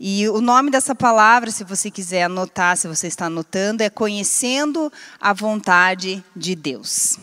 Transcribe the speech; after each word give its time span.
E 0.00 0.28
o 0.28 0.40
nome 0.40 0.70
dessa 0.70 0.94
palavra, 0.94 1.50
se 1.50 1.64
você 1.64 1.90
quiser 1.90 2.24
anotar, 2.24 2.76
se 2.76 2.86
você 2.86 3.08
está 3.08 3.26
anotando, 3.26 3.82
é 3.82 3.90
Conhecendo 3.90 4.92
a 5.20 5.32
Vontade 5.32 6.24
de 6.36 6.54
Deus. 6.54 7.18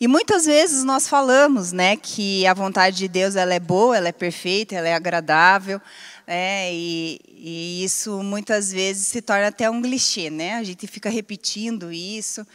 E 0.00 0.06
muitas 0.06 0.44
vezes 0.46 0.84
nós 0.84 1.08
falamos, 1.08 1.72
né, 1.72 1.96
que 1.96 2.46
a 2.46 2.54
vontade 2.54 2.96
de 2.96 3.08
Deus 3.08 3.36
ela 3.36 3.54
é 3.54 3.60
boa, 3.60 3.96
ela 3.96 4.08
é 4.08 4.12
perfeita, 4.12 4.74
ela 4.74 4.88
é 4.88 4.94
agradável, 4.94 5.80
né, 6.26 6.72
e, 6.72 7.20
e 7.28 7.84
isso 7.84 8.22
muitas 8.22 8.72
vezes 8.72 9.06
se 9.06 9.20
torna 9.20 9.48
até 9.48 9.68
um 9.68 9.82
clichê, 9.82 10.30
né? 10.30 10.54
A 10.54 10.62
gente 10.62 10.86
fica 10.86 11.08
repetindo 11.08 11.92
isso. 11.92 12.46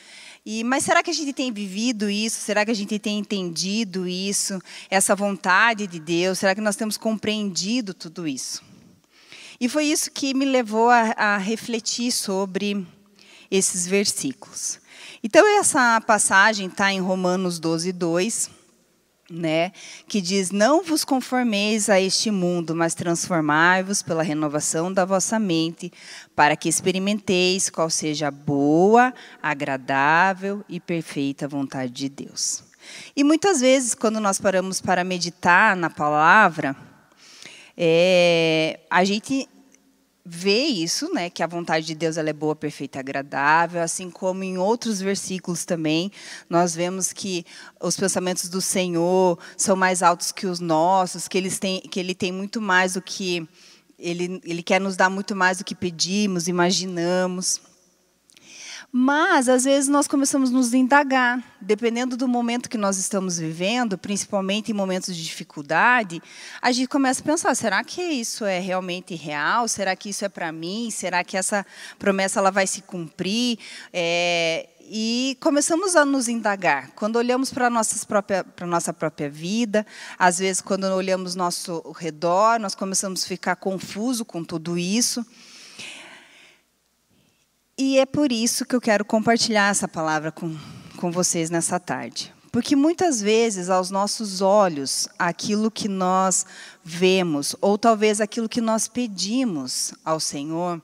E, 0.46 0.64
mas 0.64 0.84
será 0.84 1.04
que 1.04 1.12
a 1.12 1.14
gente 1.14 1.34
tem 1.34 1.52
vivido 1.52 2.10
isso? 2.10 2.40
Será 2.40 2.66
que 2.66 2.72
a 2.72 2.76
gente 2.76 2.98
tem 2.98 3.20
entendido 3.20 4.08
isso? 4.08 4.60
Essa 4.90 5.16
vontade 5.16 5.86
de 5.86 6.00
Deus? 6.00 6.40
Será 6.40 6.56
que 6.56 6.62
nós 6.62 6.76
temos 6.76 6.98
compreendido 6.98 7.94
tudo 7.94 8.28
isso? 8.28 8.69
E 9.60 9.68
foi 9.68 9.86
isso 9.86 10.12
que 10.12 10.34
me 10.34 10.46
levou 10.46 10.90
a, 10.90 11.14
a 11.18 11.38
refletir 11.38 12.12
sobre 12.12 12.88
esses 13.52 13.88
versículos. 13.88 14.80
Então, 15.24 15.46
essa 15.60 16.00
passagem 16.02 16.68
está 16.68 16.94
em 16.94 17.02
Romanos 17.02 17.60
12, 17.60 17.92
2, 17.92 18.50
né, 19.30 19.72
que 20.08 20.22
diz: 20.22 20.50
Não 20.50 20.82
vos 20.82 21.04
conformeis 21.04 21.90
a 21.90 22.00
este 22.00 22.32
mundo, 22.32 22.76
mas 22.76 22.96
transformai-vos 22.96 24.02
pela 24.02 24.24
renovação 24.24 24.92
da 24.92 25.06
vossa 25.06 25.38
mente, 25.38 25.92
para 26.36 26.56
que 26.56 26.70
experimenteis 26.70 27.70
qual 27.70 27.90
seja 27.90 28.30
a 28.30 28.32
boa, 28.32 29.14
agradável 29.42 30.64
e 30.70 30.80
perfeita 30.80 31.48
vontade 31.48 31.92
de 31.92 32.10
Deus. 32.10 32.64
E 33.16 33.24
muitas 33.24 33.60
vezes, 33.60 33.94
quando 33.94 34.20
nós 34.20 34.40
paramos 34.40 34.82
para 34.82 35.04
meditar 35.04 35.76
na 35.76 35.90
palavra, 35.90 36.76
é, 37.82 38.82
a 38.90 39.06
gente 39.06 39.48
vê 40.26 40.66
isso, 40.66 41.12
né, 41.14 41.30
que 41.30 41.42
a 41.42 41.48
vontade 41.48 41.86
de 41.86 41.96
Deus 41.96 42.18
ela 42.18 42.30
é 42.30 42.34
boa, 42.34 42.54
perfeita, 42.54 43.00
agradável, 43.00 43.82
assim 43.82 44.12
como 44.12 44.44
em 44.44 44.58
outros 44.58 45.02
versículos 45.02 45.64
também, 45.64 46.12
nós 46.50 46.76
vemos 46.76 47.14
que 47.14 47.46
os 47.82 47.96
pensamentos 47.96 48.50
do 48.50 48.60
Senhor 48.60 49.40
são 49.56 49.78
mais 49.78 50.04
altos 50.04 50.32
que 50.34 50.46
os 50.46 50.60
nossos, 50.60 51.28
que 51.28 51.38
eles 51.38 51.58
têm, 51.58 51.80
que 51.80 52.00
ele 52.00 52.14
tem 52.14 52.34
muito 52.34 52.62
mais 52.62 52.94
do 52.94 53.02
que 53.02 53.48
ele, 53.98 54.42
ele 54.44 54.62
quer 54.62 54.82
nos 54.82 54.98
dar 54.98 55.10
muito 55.10 55.34
mais 55.34 55.58
do 55.58 55.64
que 55.64 55.74
pedimos, 55.74 56.48
imaginamos. 56.50 57.62
Mas, 58.92 59.48
às 59.48 59.66
vezes, 59.66 59.88
nós 59.88 60.08
começamos 60.08 60.50
a 60.50 60.54
nos 60.54 60.74
indagar, 60.74 61.44
dependendo 61.62 62.18
do 62.18 62.28
momento 62.28 62.68
que 62.68 62.78
nós 62.78 62.98
estamos 62.98 63.38
vivendo, 63.38 64.00
principalmente 64.00 64.72
em 64.72 64.74
momentos 64.74 65.16
de 65.16 65.24
dificuldade, 65.24 66.20
a 66.60 66.72
gente 66.72 66.88
começa 66.88 67.22
a 67.22 67.24
pensar: 67.24 67.56
será 67.56 67.84
que 67.84 68.02
isso 68.02 68.46
é 68.46 68.60
realmente 68.60 69.14
real? 69.14 69.68
Será 69.68 69.96
que 69.96 70.10
isso 70.10 70.26
é 70.26 70.30
para 70.30 70.52
mim? 70.52 70.90
Será 70.90 71.24
que 71.24 71.38
essa 71.38 71.64
promessa 72.00 72.40
ela 72.40 72.50
vai 72.50 72.66
se 72.66 72.82
cumprir? 72.82 73.60
É, 73.94 74.68
e 74.92 75.38
começamos 75.40 75.96
a 75.96 76.04
nos 76.04 76.28
indagar. 76.28 76.90
Quando 76.96 77.18
olhamos 77.18 77.52
para 77.52 77.68
a 77.68 78.66
nossa 78.66 78.92
própria 78.92 79.30
vida, 79.30 79.86
às 80.18 80.40
vezes, 80.40 80.62
quando 80.62 80.86
olhamos 80.86 81.36
nosso 81.36 81.96
redor, 81.96 82.60
nós 82.60 82.74
começamos 82.74 83.24
a 83.24 83.28
ficar 83.28 83.56
confuso 83.56 84.26
com 84.26 84.44
tudo 84.44 84.80
isso. 84.80 85.24
E 87.82 87.98
é 87.98 88.06
por 88.06 88.30
isso 88.30 88.66
que 88.66 88.76
eu 88.76 88.82
quero 88.82 89.06
compartilhar 89.06 89.70
essa 89.70 89.88
palavra 89.88 90.34
com, 90.34 90.54
com 90.98 91.10
vocês 91.10 91.50
nessa 91.50 91.80
tarde. 91.80 92.34
Porque 92.52 92.76
muitas 92.76 93.22
vezes, 93.22 93.70
aos 93.70 93.90
nossos 93.90 94.42
olhos, 94.42 95.08
aquilo 95.18 95.72
que 95.72 95.88
nós 95.88 96.46
vemos, 96.84 97.56
ou 97.62 97.78
talvez 97.78 98.20
aquilo 98.20 98.50
que 98.50 98.60
nós 98.60 98.90
pedimos 98.90 99.94
ao 100.04 100.20
Senhor, 100.20 100.82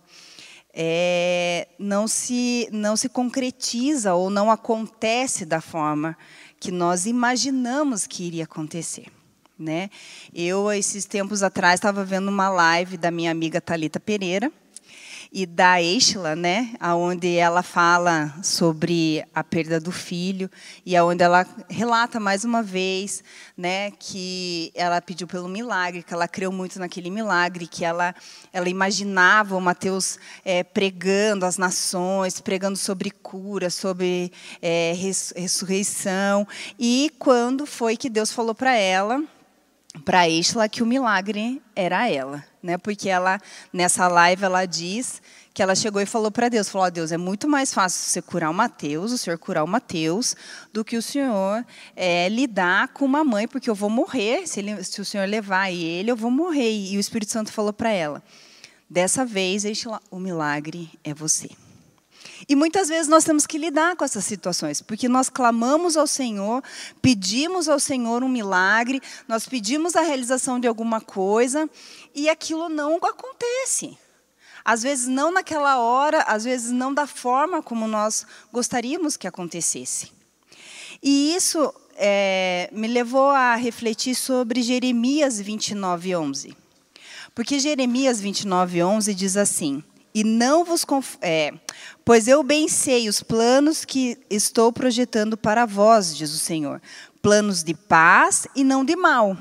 é, 0.73 1.67
não, 1.77 2.07
se, 2.07 2.69
não 2.71 2.95
se 2.95 3.09
concretiza 3.09 4.13
ou 4.13 4.29
não 4.29 4.49
acontece 4.49 5.45
da 5.45 5.59
forma 5.59 6.17
que 6.61 6.71
nós 6.71 7.05
imaginamos 7.05 8.07
que 8.07 8.23
iria 8.23 8.45
acontecer. 8.45 9.07
Né? 9.59 9.89
Eu, 10.33 10.71
esses 10.71 11.03
tempos 11.03 11.43
atrás, 11.43 11.75
estava 11.75 12.05
vendo 12.05 12.29
uma 12.29 12.47
live 12.47 12.95
da 12.95 13.11
minha 13.11 13.31
amiga 13.31 13.59
Talita 13.59 13.99
Pereira, 13.99 14.49
e 15.37 15.45
da 15.45 15.81
Eichla, 15.81 16.33
né, 16.33 16.73
aonde 16.79 17.35
ela 17.35 17.61
fala 17.61 18.33
sobre 18.41 19.21
a 19.35 19.43
perda 19.43 19.81
do 19.81 19.91
filho 19.91 20.49
e 20.85 20.95
aonde 20.95 21.23
ela 21.23 21.45
relata 21.69 22.21
mais 22.21 22.45
uma 22.45 22.63
vez, 22.63 23.21
né, 23.57 23.91
que 23.99 24.71
ela 24.73 25.01
pediu 25.01 25.27
pelo 25.27 25.49
milagre, 25.49 26.03
que 26.03 26.13
ela 26.13 26.25
creu 26.25 26.53
muito 26.53 26.79
naquele 26.79 27.09
milagre, 27.09 27.67
que 27.67 27.83
ela 27.83 28.15
ela 28.53 28.69
imaginava 28.69 29.57
o 29.57 29.61
Mateus 29.61 30.17
é, 30.45 30.63
pregando 30.63 31.45
às 31.45 31.57
nações, 31.57 32.39
pregando 32.39 32.77
sobre 32.77 33.11
cura, 33.11 33.69
sobre 33.69 34.31
é, 34.61 34.93
ressurreição. 35.35 36.47
E 36.79 37.11
quando 37.19 37.65
foi 37.65 37.97
que 37.97 38.09
Deus 38.09 38.31
falou 38.31 38.55
para 38.55 38.73
ela 38.73 39.21
para 40.03 40.27
Isla 40.27 40.67
que 40.67 40.83
o 40.83 40.85
milagre 40.85 41.61
era 41.75 42.09
ela, 42.09 42.43
né? 42.61 42.77
Porque 42.77 43.07
ela 43.09 43.39
nessa 43.71 44.07
live 44.07 44.43
ela 44.43 44.65
diz 44.65 45.21
que 45.53 45.61
ela 45.61 45.73
chegou 45.73 46.01
e 46.01 46.05
falou 46.05 46.29
para 46.29 46.49
Deus, 46.49 46.69
falou: 46.69 46.87
oh, 46.87 46.91
Deus, 46.91 47.11
é 47.11 47.17
muito 47.17 47.47
mais 47.47 47.73
fácil 47.73 48.01
você 48.01 48.21
curar 48.21 48.49
o 48.49 48.53
Mateus, 48.53 49.11
o 49.11 49.17
Senhor 49.17 49.37
curar 49.37 49.63
o 49.63 49.67
Mateus, 49.67 50.35
do 50.73 50.83
que 50.83 50.97
o 50.97 51.01
Senhor 51.01 51.65
é, 51.95 52.27
lidar 52.27 52.89
com 52.89 53.05
uma 53.05 53.23
mãe, 53.23 53.47
porque 53.47 53.69
eu 53.69 53.75
vou 53.75 53.89
morrer 53.89 54.45
se, 54.47 54.59
ele, 54.59 54.83
se 54.83 54.99
o 54.99 55.05
Senhor 55.05 55.27
levar 55.27 55.71
ele, 55.71 56.11
eu 56.11 56.15
vou 56.15 56.29
morrer. 56.29 56.71
E 56.71 56.97
o 56.97 56.99
Espírito 56.99 57.31
Santo 57.31 57.51
falou 57.51 57.71
para 57.71 57.89
ela: 57.89 58.21
dessa 58.89 59.25
vez 59.25 59.63
o 60.11 60.19
milagre 60.19 60.89
é 61.03 61.13
você. 61.13 61.49
E 62.47 62.55
muitas 62.55 62.89
vezes 62.89 63.07
nós 63.07 63.23
temos 63.23 63.45
que 63.45 63.57
lidar 63.57 63.95
com 63.95 64.03
essas 64.03 64.25
situações, 64.25 64.81
porque 64.81 65.07
nós 65.07 65.29
clamamos 65.29 65.95
ao 65.95 66.05
Senhor, 66.05 66.63
pedimos 67.01 67.69
ao 67.69 67.79
Senhor 67.79 68.23
um 68.23 68.29
milagre, 68.29 69.01
nós 69.27 69.47
pedimos 69.47 69.95
a 69.95 70.01
realização 70.01 70.59
de 70.59 70.67
alguma 70.67 70.99
coisa 70.99 71.69
e 72.13 72.29
aquilo 72.29 72.67
não 72.69 72.97
acontece. 72.97 73.97
Às 74.63 74.83
vezes 74.83 75.07
não 75.07 75.31
naquela 75.31 75.77
hora, 75.79 76.23
às 76.23 76.43
vezes 76.43 76.71
não 76.71 76.93
da 76.93 77.05
forma 77.05 77.61
como 77.61 77.87
nós 77.87 78.25
gostaríamos 78.51 79.15
que 79.15 79.27
acontecesse. 79.27 80.11
E 81.01 81.35
isso 81.35 81.73
é, 81.95 82.69
me 82.71 82.87
levou 82.87 83.29
a 83.29 83.55
refletir 83.55 84.15
sobre 84.15 84.61
Jeremias 84.61 85.39
29, 85.39 86.15
11. 86.15 86.57
Porque 87.33 87.59
Jeremias 87.59 88.19
29, 88.19 88.83
11 88.83 89.13
diz 89.13 89.37
assim: 89.37 89.83
e 90.15 90.23
não 90.23 90.63
vos 90.63 90.85
é, 91.21 91.53
pois 92.05 92.25
eu 92.29 92.41
bem 92.41 92.69
sei 92.69 93.09
os 93.09 93.21
planos 93.21 93.83
que 93.83 94.17
estou 94.29 94.71
projetando 94.71 95.35
para 95.35 95.65
vós, 95.65 96.15
diz 96.15 96.33
o 96.33 96.39
Senhor, 96.39 96.81
planos 97.21 97.61
de 97.61 97.73
paz 97.73 98.47
e 98.55 98.63
não 98.63 98.85
de 98.85 98.95
mal, 98.95 99.37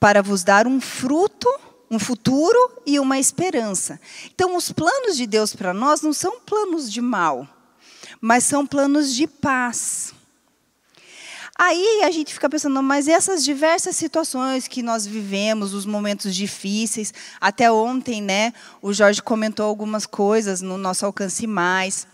para 0.00 0.22
vos 0.22 0.42
dar 0.42 0.66
um 0.66 0.80
fruto, 0.80 1.46
um 1.90 1.98
futuro 1.98 2.58
e 2.86 2.98
uma 2.98 3.18
esperança. 3.18 4.00
Então, 4.34 4.56
os 4.56 4.72
planos 4.72 5.14
de 5.14 5.26
Deus 5.26 5.54
para 5.54 5.74
nós 5.74 6.00
não 6.00 6.14
são 6.14 6.40
planos 6.40 6.90
de 6.90 7.02
mal, 7.02 7.46
mas 8.18 8.44
são 8.44 8.66
planos 8.66 9.14
de 9.14 9.26
paz. 9.26 10.14
Aí 11.58 12.02
a 12.04 12.10
gente 12.10 12.32
fica 12.32 12.48
pensando, 12.48 12.82
mas 12.82 13.06
essas 13.06 13.44
diversas 13.44 13.94
situações 13.94 14.66
que 14.66 14.82
nós 14.82 15.06
vivemos, 15.06 15.74
os 15.74 15.84
momentos 15.84 16.34
difíceis, 16.34 17.12
até 17.40 17.70
ontem, 17.70 18.22
né, 18.22 18.54
o 18.80 18.92
Jorge 18.92 19.22
comentou 19.22 19.66
algumas 19.66 20.06
coisas 20.06 20.62
no 20.62 20.78
nosso 20.78 21.04
alcance 21.04 21.46
mais 21.46 22.06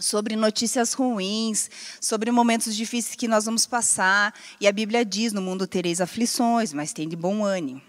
sobre 0.00 0.36
notícias 0.36 0.94
ruins, 0.94 1.70
sobre 2.00 2.30
momentos 2.30 2.74
difíceis 2.74 3.14
que 3.14 3.28
nós 3.28 3.44
vamos 3.44 3.66
passar, 3.66 4.34
e 4.60 4.66
a 4.66 4.72
Bíblia 4.72 5.04
diz: 5.04 5.32
"No 5.32 5.42
mundo 5.42 5.66
tereis 5.66 6.00
aflições, 6.00 6.72
mas 6.72 6.92
tem 6.92 7.08
de 7.08 7.14
bom 7.14 7.44
ânimo". 7.44 7.80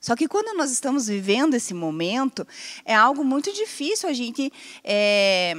Só 0.00 0.16
que 0.16 0.26
quando 0.26 0.56
nós 0.58 0.72
estamos 0.72 1.06
vivendo 1.06 1.54
esse 1.54 1.72
momento, 1.72 2.46
é 2.84 2.92
algo 2.92 3.24
muito 3.24 3.52
difícil 3.52 4.08
a 4.08 4.12
gente 4.12 4.52
é, 4.82 5.56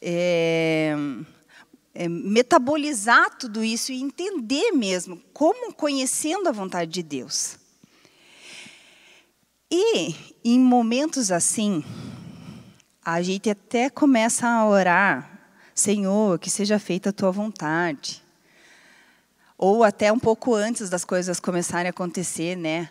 é, 0.00 0.94
é, 1.94 2.08
metabolizar 2.08 3.36
tudo 3.36 3.62
isso 3.62 3.92
e 3.92 4.00
entender 4.00 4.72
mesmo, 4.72 5.22
como 5.32 5.72
conhecendo 5.74 6.48
a 6.48 6.52
vontade 6.52 6.90
de 6.90 7.02
Deus. 7.02 7.58
E 9.70 10.14
em 10.44 10.58
momentos 10.58 11.30
assim, 11.30 11.84
a 13.04 13.20
gente 13.22 13.50
até 13.50 13.90
começa 13.90 14.46
a 14.46 14.66
orar, 14.66 15.50
Senhor, 15.74 16.38
que 16.38 16.50
seja 16.50 16.78
feita 16.78 17.10
a 17.10 17.12
tua 17.12 17.30
vontade. 17.30 18.22
Ou 19.56 19.84
até 19.84 20.12
um 20.12 20.18
pouco 20.18 20.54
antes 20.54 20.90
das 20.90 21.04
coisas 21.04 21.40
começarem 21.40 21.88
a 21.88 21.90
acontecer, 21.90 22.56
né? 22.56 22.90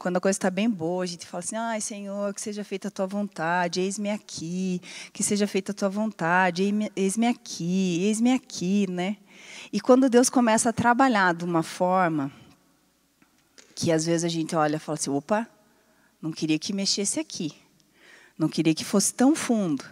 Quando 0.00 0.16
a 0.16 0.20
coisa 0.20 0.38
está 0.38 0.48
bem 0.48 0.68
boa, 0.68 1.04
a 1.04 1.06
gente 1.06 1.26
fala 1.26 1.44
assim: 1.44 1.56
ai, 1.56 1.78
Senhor, 1.78 2.32
que 2.32 2.40
seja 2.40 2.64
feita 2.64 2.88
a 2.88 2.90
tua 2.90 3.06
vontade, 3.06 3.82
eis-me 3.82 4.10
aqui, 4.10 4.80
que 5.12 5.22
seja 5.22 5.46
feita 5.46 5.72
a 5.72 5.74
tua 5.74 5.90
vontade, 5.90 6.62
eis-me 6.96 7.26
aqui, 7.26 8.02
eis-me 8.04 8.32
aqui, 8.32 8.90
né? 8.90 9.18
E 9.70 9.78
quando 9.78 10.08
Deus 10.08 10.30
começa 10.30 10.70
a 10.70 10.72
trabalhar 10.72 11.34
de 11.34 11.44
uma 11.44 11.62
forma 11.62 12.32
que 13.74 13.92
às 13.92 14.06
vezes 14.06 14.24
a 14.24 14.28
gente 14.28 14.56
olha 14.56 14.76
e 14.76 14.78
fala 14.78 14.96
assim: 14.98 15.10
opa, 15.10 15.46
Não 16.22 16.32
queria 16.32 16.58
que 16.58 16.72
mexesse 16.72 17.20
aqui. 17.20 17.52
Não 18.38 18.48
queria 18.48 18.74
que 18.74 18.86
fosse 18.86 19.12
tão 19.12 19.36
fundo. 19.36 19.84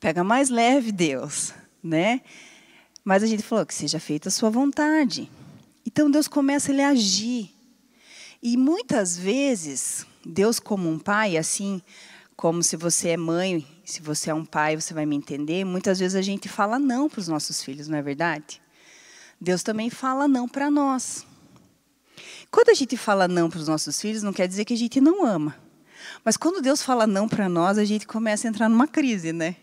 Pega 0.00 0.24
mais 0.24 0.50
leve, 0.50 0.90
Deus, 0.90 1.54
né? 1.80 2.20
Mas 3.04 3.22
a 3.22 3.26
gente 3.28 3.44
falou 3.44 3.64
que 3.64 3.74
seja 3.74 4.00
feita 4.00 4.28
a 4.28 4.32
sua 4.32 4.50
vontade. 4.50 5.30
Então 5.86 6.10
Deus 6.10 6.26
começa 6.26 6.72
ele 6.72 6.82
a 6.82 6.88
agir. 6.88 7.55
E 8.42 8.56
muitas 8.56 9.16
vezes, 9.16 10.06
Deus 10.24 10.60
como 10.60 10.88
um 10.88 10.98
pai, 10.98 11.36
assim, 11.36 11.80
como 12.36 12.62
se 12.62 12.76
você 12.76 13.10
é 13.10 13.16
mãe, 13.16 13.66
se 13.84 14.02
você 14.02 14.30
é 14.30 14.34
um 14.34 14.44
pai, 14.44 14.76
você 14.76 14.92
vai 14.92 15.06
me 15.06 15.16
entender, 15.16 15.64
muitas 15.64 15.98
vezes 15.98 16.14
a 16.14 16.22
gente 16.22 16.48
fala 16.48 16.78
não 16.78 17.08
para 17.08 17.20
os 17.20 17.28
nossos 17.28 17.62
filhos, 17.62 17.88
não 17.88 17.96
é 17.98 18.02
verdade? 18.02 18.60
Deus 19.40 19.62
também 19.62 19.90
fala 19.90 20.28
não 20.28 20.48
para 20.48 20.70
nós. 20.70 21.26
Quando 22.50 22.70
a 22.70 22.74
gente 22.74 22.96
fala 22.96 23.26
não 23.26 23.50
para 23.50 23.60
os 23.60 23.68
nossos 23.68 24.00
filhos, 24.00 24.22
não 24.22 24.32
quer 24.32 24.46
dizer 24.46 24.64
que 24.64 24.74
a 24.74 24.76
gente 24.76 25.00
não 25.00 25.24
ama. 25.24 25.56
Mas 26.24 26.36
quando 26.36 26.62
Deus 26.62 26.82
fala 26.82 27.06
não 27.06 27.28
para 27.28 27.48
nós, 27.48 27.78
a 27.78 27.84
gente 27.84 28.06
começa 28.06 28.46
a 28.46 28.50
entrar 28.50 28.68
numa 28.68 28.86
crise, 28.86 29.32
né? 29.32 29.56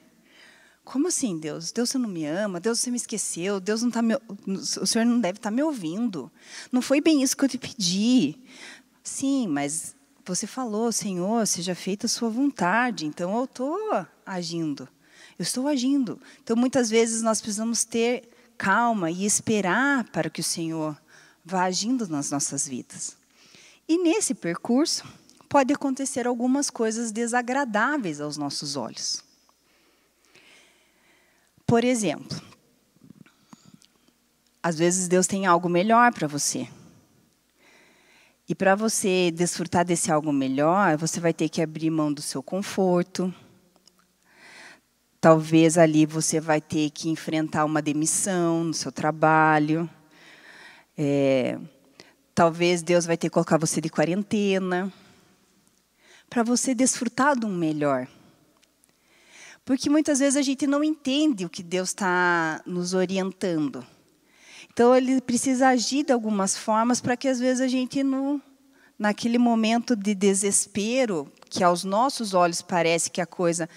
Como 0.84 1.08
assim, 1.08 1.40
Deus? 1.40 1.72
Deus 1.72 1.90
você 1.90 1.98
não 1.98 2.10
me 2.10 2.26
ama? 2.26 2.60
Deus 2.60 2.80
você 2.80 2.92
me 2.92 2.98
esqueceu? 2.98 3.60
Deus 3.60 3.82
não 3.82 3.90
tá 3.90 4.02
me... 4.02 4.16
o 4.46 4.86
Senhor 4.86 5.06
não 5.06 5.20
deve 5.20 5.38
estar 5.38 5.50
tá 5.50 5.56
me 5.56 5.64
ouvindo. 5.64 6.32
Não 6.72 6.82
foi 6.82 7.00
bem 7.00 7.24
isso 7.24 7.38
que 7.38 7.46
eu 7.46 7.50
te 7.50 7.58
pedi. 7.58 8.38
Sim, 9.02 9.48
mas 9.48 9.96
você 10.26 10.46
falou, 10.46 10.92
Senhor, 10.92 11.46
seja 11.48 11.74
feita 11.74 12.06
a 12.06 12.10
sua 12.10 12.30
vontade. 12.30 13.06
Então 13.06 13.36
eu 13.38 13.46
estou 13.46 14.06
agindo. 14.26 14.88
Eu 15.40 15.44
estou 15.44 15.68
agindo. 15.68 16.20
Então 16.44 16.56
muitas 16.56 16.90
vezes 16.90 17.22
nós 17.22 17.42
precisamos 17.42 17.86
ter 17.86 18.30
calma 18.58 19.10
e 19.10 19.26
esperar 19.26 20.04
para 20.12 20.30
que 20.30 20.42
o 20.42 20.44
Senhor 20.44 20.98
vá 21.44 21.64
agindo 21.64 22.08
nas 22.08 22.30
nossas 22.30 22.68
vidas. 22.68 23.18
E 23.88 23.98
nesse 23.98 24.34
percurso 24.34 25.06
pode 25.50 25.74
acontecer 25.74 26.28
algumas 26.28 26.70
coisas 26.70 27.12
desagradáveis 27.12 28.20
aos 28.22 28.38
nossos 28.38 28.76
olhos. 28.76 29.24
Por 31.74 31.84
exemplo, 31.84 32.40
às 34.62 34.78
vezes 34.78 35.08
Deus 35.08 35.26
tem 35.26 35.48
algo 35.48 35.68
melhor 35.68 36.14
para 36.14 36.28
você. 36.28 36.68
E 38.48 38.54
para 38.54 38.76
você 38.76 39.32
desfrutar 39.32 39.84
desse 39.84 40.12
algo 40.12 40.32
melhor, 40.32 40.96
você 40.98 41.20
vai 41.20 41.34
ter 41.34 41.50
que 41.50 41.64
abrir 41.64 41.90
mão 41.90 42.14
do 42.14 42.22
seu 42.22 42.44
conforto. 42.44 43.34
Talvez 45.20 45.76
ali 45.76 46.06
você 46.06 46.40
vai 46.40 46.62
ter 46.62 46.92
que 46.92 47.10
enfrentar 47.10 47.66
uma 47.66 47.82
demissão 47.82 48.66
no 48.66 48.74
seu 48.76 48.92
trabalho. 48.92 49.90
É, 50.96 51.58
talvez 52.36 52.84
Deus 52.84 53.04
vai 53.04 53.18
ter 53.18 53.30
que 53.30 53.34
colocar 53.34 53.58
você 53.58 53.82
de 53.82 53.90
quarentena 53.90 54.94
para 56.30 56.44
você 56.44 56.76
desfrutar 56.76 57.36
de 57.36 57.48
um 57.48 57.56
melhor. 57.56 58.08
Porque 59.66 59.90
muitas 59.90 60.20
vezes 60.20 60.36
a 60.36 60.42
gente 60.42 60.68
não 60.68 60.84
entende 60.84 61.46
o 61.46 61.50
que 61.50 61.64
Deus 61.64 61.90
está 61.90 62.62
nos 62.66 62.94
orientando. 62.94 63.86
Então, 64.72 64.96
ele 64.96 65.22
precisa 65.22 65.70
agir 65.70 66.04
de 66.04 66.12
algumas 66.12 66.58
formas 66.58 67.00
para 67.00 67.16
que, 67.16 67.28
às 67.28 67.40
vezes, 67.40 67.62
a 67.62 67.68
gente, 67.68 68.04
no, 68.04 68.42
naquele 68.98 69.38
momento 69.38 69.96
de 69.96 70.14
desespero, 70.14 71.32
que 71.50 71.64
aos 71.64 71.84
nossos 71.84 72.34
olhos 72.34 72.62
parece 72.62 73.10
que 73.10 73.22
a 73.22 73.26
coisa 73.26 73.70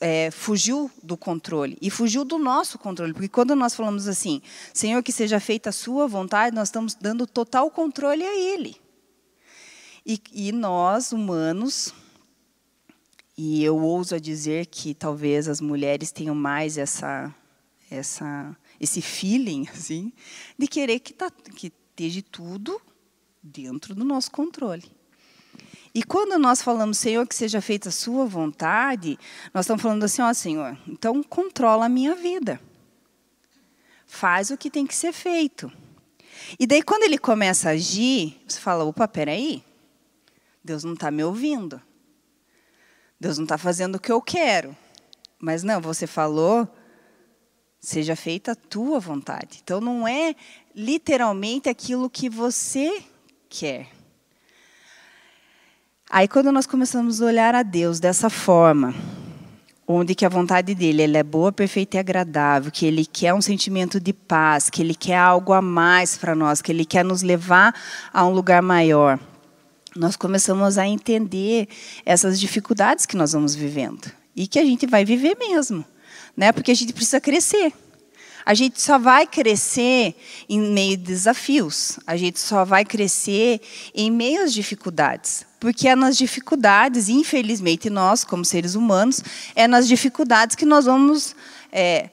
é, 0.00 0.30
fugiu 0.30 0.90
do 1.02 1.16
controle. 1.16 1.78
E 1.80 1.90
fugiu 1.90 2.24
do 2.24 2.38
nosso 2.38 2.78
controle. 2.78 3.12
Porque 3.12 3.28
quando 3.28 3.54
nós 3.54 3.74
falamos 3.74 4.08
assim, 4.08 4.42
Senhor, 4.74 5.02
que 5.02 5.12
seja 5.12 5.38
feita 5.38 5.70
a 5.70 5.72
sua 5.72 6.06
vontade, 6.06 6.54
nós 6.54 6.68
estamos 6.68 6.94
dando 6.94 7.26
total 7.26 7.70
controle 7.70 8.24
a 8.24 8.36
Ele. 8.36 8.76
E, 10.04 10.20
e 10.32 10.52
nós, 10.52 11.12
humanos, 11.12 11.94
e 13.40 13.62
eu 13.62 13.78
ouso 13.78 14.16
a 14.16 14.18
dizer 14.18 14.66
que 14.66 14.92
talvez 14.92 15.46
as 15.46 15.60
mulheres 15.60 16.10
tenham 16.10 16.34
mais 16.34 16.76
essa, 16.76 17.32
essa, 17.88 18.56
esse 18.80 19.00
feeling 19.00 19.64
assim, 19.72 20.12
de 20.58 20.66
querer 20.66 20.98
que, 20.98 21.14
tá, 21.14 21.30
que 21.30 21.72
esteja 21.90 22.20
tudo 22.32 22.82
dentro 23.40 23.94
do 23.94 24.04
nosso 24.04 24.28
controle. 24.32 24.90
E 25.94 26.02
quando 26.02 26.36
nós 26.36 26.60
falamos, 26.60 26.98
Senhor, 26.98 27.24
que 27.28 27.34
seja 27.34 27.60
feita 27.60 27.90
a 27.90 27.92
sua 27.92 28.26
vontade, 28.26 29.16
nós 29.54 29.66
estamos 29.66 29.82
falando 29.82 30.02
assim, 30.02 30.20
ó 30.20 30.34
Senhor, 30.34 30.76
então 30.88 31.22
controla 31.22 31.86
a 31.86 31.88
minha 31.88 32.16
vida. 32.16 32.60
Faz 34.04 34.50
o 34.50 34.56
que 34.56 34.68
tem 34.68 34.84
que 34.84 34.96
ser 34.96 35.12
feito. 35.12 35.70
E 36.58 36.66
daí, 36.66 36.82
quando 36.82 37.04
ele 37.04 37.18
começa 37.18 37.68
a 37.68 37.72
agir, 37.72 38.36
você 38.48 38.58
fala, 38.58 38.82
opa, 38.84 39.06
peraí, 39.06 39.62
Deus 40.64 40.82
não 40.82 40.94
está 40.94 41.08
me 41.08 41.22
ouvindo. 41.22 41.80
Deus 43.20 43.36
não 43.36 43.44
está 43.44 43.58
fazendo 43.58 43.96
o 43.96 44.00
que 44.00 44.12
eu 44.12 44.22
quero. 44.22 44.76
Mas 45.40 45.62
não, 45.62 45.80
você 45.80 46.06
falou, 46.06 46.68
seja 47.80 48.14
feita 48.14 48.52
a 48.52 48.56
tua 48.56 49.00
vontade. 49.00 49.60
Então 49.62 49.80
não 49.80 50.06
é 50.06 50.34
literalmente 50.74 51.68
aquilo 51.68 52.10
que 52.10 52.28
você 52.28 53.02
quer. 53.48 53.88
Aí 56.10 56.26
quando 56.28 56.52
nós 56.52 56.66
começamos 56.66 57.20
a 57.20 57.26
olhar 57.26 57.54
a 57.54 57.62
Deus 57.62 58.00
dessa 58.00 58.30
forma, 58.30 58.94
onde 59.86 60.14
que 60.14 60.24
a 60.24 60.28
vontade 60.28 60.74
dele 60.74 61.02
ela 61.02 61.18
é 61.18 61.22
boa, 61.22 61.52
perfeita 61.52 61.96
e 61.96 62.00
agradável, 62.00 62.70
que 62.70 62.86
ele 62.86 63.04
quer 63.04 63.34
um 63.34 63.42
sentimento 63.42 64.00
de 64.00 64.12
paz, 64.12 64.70
que 64.70 64.80
ele 64.80 64.94
quer 64.94 65.18
algo 65.18 65.52
a 65.52 65.60
mais 65.60 66.16
para 66.16 66.34
nós, 66.34 66.62
que 66.62 66.72
ele 66.72 66.84
quer 66.84 67.04
nos 67.04 67.22
levar 67.22 67.74
a 68.12 68.24
um 68.24 68.30
lugar 68.30 68.62
maior 68.62 69.18
nós 69.98 70.16
começamos 70.16 70.78
a 70.78 70.86
entender 70.86 71.68
essas 72.06 72.38
dificuldades 72.38 73.04
que 73.04 73.16
nós 73.16 73.32
vamos 73.32 73.54
vivendo 73.54 74.10
e 74.34 74.46
que 74.46 74.58
a 74.58 74.64
gente 74.64 74.86
vai 74.86 75.04
viver 75.04 75.36
mesmo, 75.36 75.84
né? 76.36 76.52
Porque 76.52 76.70
a 76.70 76.74
gente 76.74 76.92
precisa 76.92 77.20
crescer. 77.20 77.72
A 78.46 78.54
gente 78.54 78.80
só 78.80 78.96
vai 78.96 79.26
crescer 79.26 80.14
em 80.48 80.60
meio 80.60 80.96
de 80.96 81.02
desafios. 81.02 81.98
A 82.06 82.16
gente 82.16 82.40
só 82.40 82.64
vai 82.64 82.84
crescer 82.84 83.60
em 83.94 84.10
meio 84.10 84.42
às 84.42 84.54
dificuldades. 84.54 85.44
Porque 85.60 85.88
é 85.88 85.96
nas 85.96 86.16
dificuldades, 86.16 87.08
infelizmente, 87.08 87.90
nós, 87.90 88.24
como 88.24 88.44
seres 88.44 88.74
humanos, 88.74 89.20
é 89.54 89.66
nas 89.66 89.86
dificuldades 89.86 90.56
que 90.56 90.64
nós 90.64 90.86
vamos 90.86 91.34
é, 91.70 92.08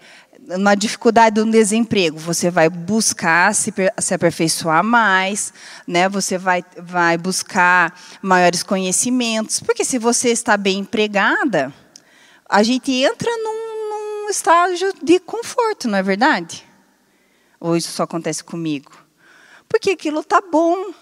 uma 0.47 0.75
dificuldade 0.75 1.35
do 1.35 1.49
desemprego, 1.49 2.17
você 2.19 2.51
vai 2.51 2.69
buscar 2.69 3.53
se, 3.55 3.73
se 3.99 4.13
aperfeiçoar 4.13 4.83
mais, 4.83 5.53
né? 5.87 6.07
você 6.07 6.37
vai, 6.37 6.63
vai 6.77 7.17
buscar 7.17 7.99
maiores 8.21 8.61
conhecimentos, 8.61 9.59
porque 9.59 9.83
se 9.83 9.97
você 9.97 10.29
está 10.29 10.55
bem 10.55 10.79
empregada, 10.79 11.73
a 12.47 12.61
gente 12.61 12.91
entra 12.91 13.31
num, 13.37 13.89
num 13.89 14.29
estágio 14.29 14.93
de 15.01 15.19
conforto, 15.19 15.87
não 15.87 15.97
é 15.97 16.03
verdade? 16.03 16.63
Ou 17.59 17.75
isso 17.75 17.91
só 17.91 18.03
acontece 18.03 18.43
comigo? 18.43 18.91
Porque 19.67 19.91
aquilo 19.91 20.19
está 20.19 20.39
bom, 20.39 20.93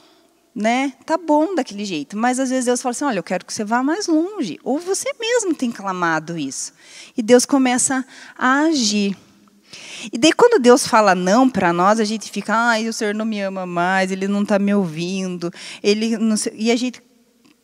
né? 0.55 0.93
Tá 1.05 1.17
bom 1.17 1.53
daquele 1.53 1.83
jeito, 1.83 2.15
mas 2.15 2.39
às 2.39 2.49
vezes 2.49 2.65
Deus 2.65 2.81
fala 2.81 2.91
assim: 2.91 3.05
"Olha, 3.05 3.19
eu 3.19 3.23
quero 3.23 3.45
que 3.45 3.53
você 3.53 3.65
vá 3.65 3.83
mais 3.83 4.07
longe". 4.07 4.59
Ou 4.63 4.79
você 4.79 5.11
mesmo 5.19 5.53
tem 5.53 5.71
clamado 5.71 6.37
isso. 6.37 6.71
E 7.17 7.21
Deus 7.21 7.45
começa 7.45 8.05
a 8.37 8.61
agir. 8.61 9.17
E 10.11 10.17
daí, 10.17 10.33
quando 10.33 10.61
Deus 10.61 10.87
fala 10.87 11.15
não 11.15 11.49
para 11.49 11.71
nós, 11.71 11.99
a 11.99 12.03
gente 12.03 12.29
fica, 12.31 12.53
ai, 12.53 12.87
o 12.87 12.93
Senhor 12.93 13.13
não 13.13 13.25
me 13.25 13.39
ama 13.41 13.65
mais, 13.65 14.11
Ele 14.11 14.27
não 14.27 14.43
está 14.43 14.59
me 14.59 14.73
ouvindo. 14.73 15.51
Ele. 15.81 16.17
E 16.53 16.71
a 16.71 16.75
gente 16.75 17.01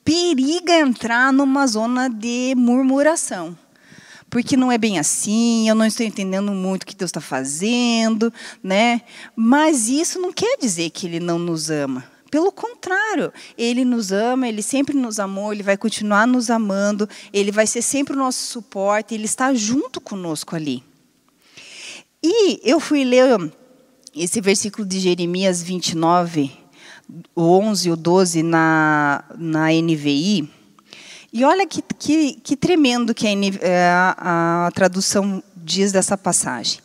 periga 0.04 0.74
entrar 0.74 1.32
numa 1.34 1.68
zona 1.68 2.10
de 2.10 2.54
murmuração. 2.56 3.58
Porque 4.30 4.56
não 4.56 4.72
é 4.72 4.78
bem 4.78 5.00
assim, 5.00 5.68
eu 5.68 5.74
não 5.74 5.86
estou 5.86 6.06
entendendo 6.06 6.52
muito 6.52 6.84
o 6.84 6.86
que 6.86 6.96
Deus 6.96 7.10
está 7.10 7.20
fazendo, 7.20 8.32
né? 8.64 9.02
Mas 9.36 9.90
isso 9.90 10.20
não 10.20 10.32
quer 10.32 10.58
dizer 10.58 10.92
que 10.92 11.08
Ele 11.08 11.20
não 11.20 11.40
nos 11.40 11.72
ama. 11.72 12.04
Pelo 12.30 12.52
contrário, 12.52 13.34
Ele 13.58 13.84
nos 13.84 14.12
ama, 14.12 14.48
Ele 14.48 14.62
sempre 14.62 14.96
nos 14.96 15.20
amou, 15.20 15.52
Ele 15.52 15.64
vai 15.64 15.76
continuar 15.76 16.28
nos 16.28 16.52
amando, 16.52 17.10
Ele 17.34 17.52
vai 17.52 17.66
ser 17.66 17.82
sempre 17.82 18.14
o 18.14 18.18
nosso 18.20 18.46
suporte, 18.46 19.16
Ele 19.16 19.26
está 19.26 19.52
junto 19.54 20.00
conosco 20.00 20.56
ali. 20.56 20.84
E 22.22 22.60
eu 22.70 22.80
fui 22.82 23.06
ler 23.06 23.52
esse 24.14 24.42
versículo 24.42 24.86
de 24.86 25.00
Jeremias 25.00 25.64
29, 25.64 26.52
o 27.34 27.42
11 27.42 27.88
e 27.88 27.92
o 27.92 27.96
12 27.96 28.44
na, 28.44 29.24
na 29.38 29.68
NVI. 29.72 30.50
E 31.32 31.46
olha 31.46 31.66
que, 31.66 31.82
que, 31.98 32.34
que 32.34 32.58
tremendo 32.58 33.14
que 33.14 33.26
é, 33.62 33.90
a, 33.90 34.68
a 34.68 34.72
tradução 34.72 35.42
diz 35.56 35.92
dessa 35.94 36.18
passagem. 36.18 36.80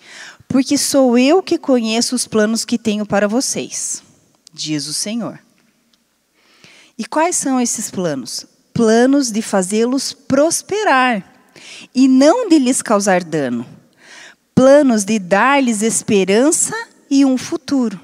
Porque 0.46 0.78
sou 0.78 1.18
eu 1.18 1.42
que 1.42 1.58
conheço 1.58 2.14
os 2.14 2.28
planos 2.28 2.64
que 2.64 2.78
tenho 2.78 3.04
para 3.04 3.26
vocês, 3.26 4.02
diz 4.52 4.86
o 4.86 4.94
Senhor. 4.94 5.40
E 6.96 7.04
quais 7.04 7.34
são 7.34 7.60
esses 7.60 7.90
planos? 7.90 8.46
Planos 8.72 9.32
de 9.32 9.42
fazê-los 9.42 10.12
prosperar 10.12 11.24
e 11.92 12.06
não 12.06 12.48
de 12.48 12.58
lhes 12.58 12.82
causar 12.82 13.24
dano 13.24 13.66
planos 14.54 15.04
de 15.04 15.18
dar-lhes 15.18 15.82
esperança 15.82 16.74
e 17.10 17.24
um 17.24 17.36
futuro. 17.36 18.00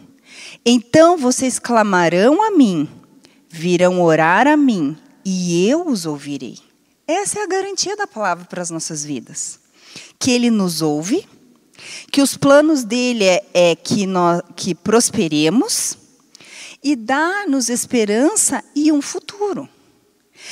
Então 0.64 1.16
vocês 1.16 1.58
clamarão 1.58 2.42
a 2.42 2.50
mim, 2.50 2.88
virão 3.48 4.00
orar 4.02 4.46
a 4.46 4.56
mim, 4.56 4.96
e 5.24 5.68
eu 5.68 5.86
os 5.86 6.06
ouvirei. 6.06 6.58
Essa 7.06 7.40
é 7.40 7.42
a 7.42 7.46
garantia 7.46 7.96
da 7.96 8.06
palavra 8.06 8.44
para 8.44 8.62
as 8.62 8.70
nossas 8.70 9.04
vidas. 9.04 9.58
Que 10.18 10.30
Ele 10.30 10.50
nos 10.50 10.82
ouve, 10.82 11.26
que 12.10 12.22
os 12.22 12.36
planos 12.36 12.84
dele 12.84 13.24
é, 13.24 13.44
é 13.52 13.76
que, 13.76 14.06
nós, 14.06 14.42
que 14.54 14.74
prosperemos 14.74 15.96
e 16.82 16.94
dar-nos 16.94 17.68
esperança 17.68 18.62
e 18.74 18.92
um 18.92 19.02
futuro. 19.02 19.68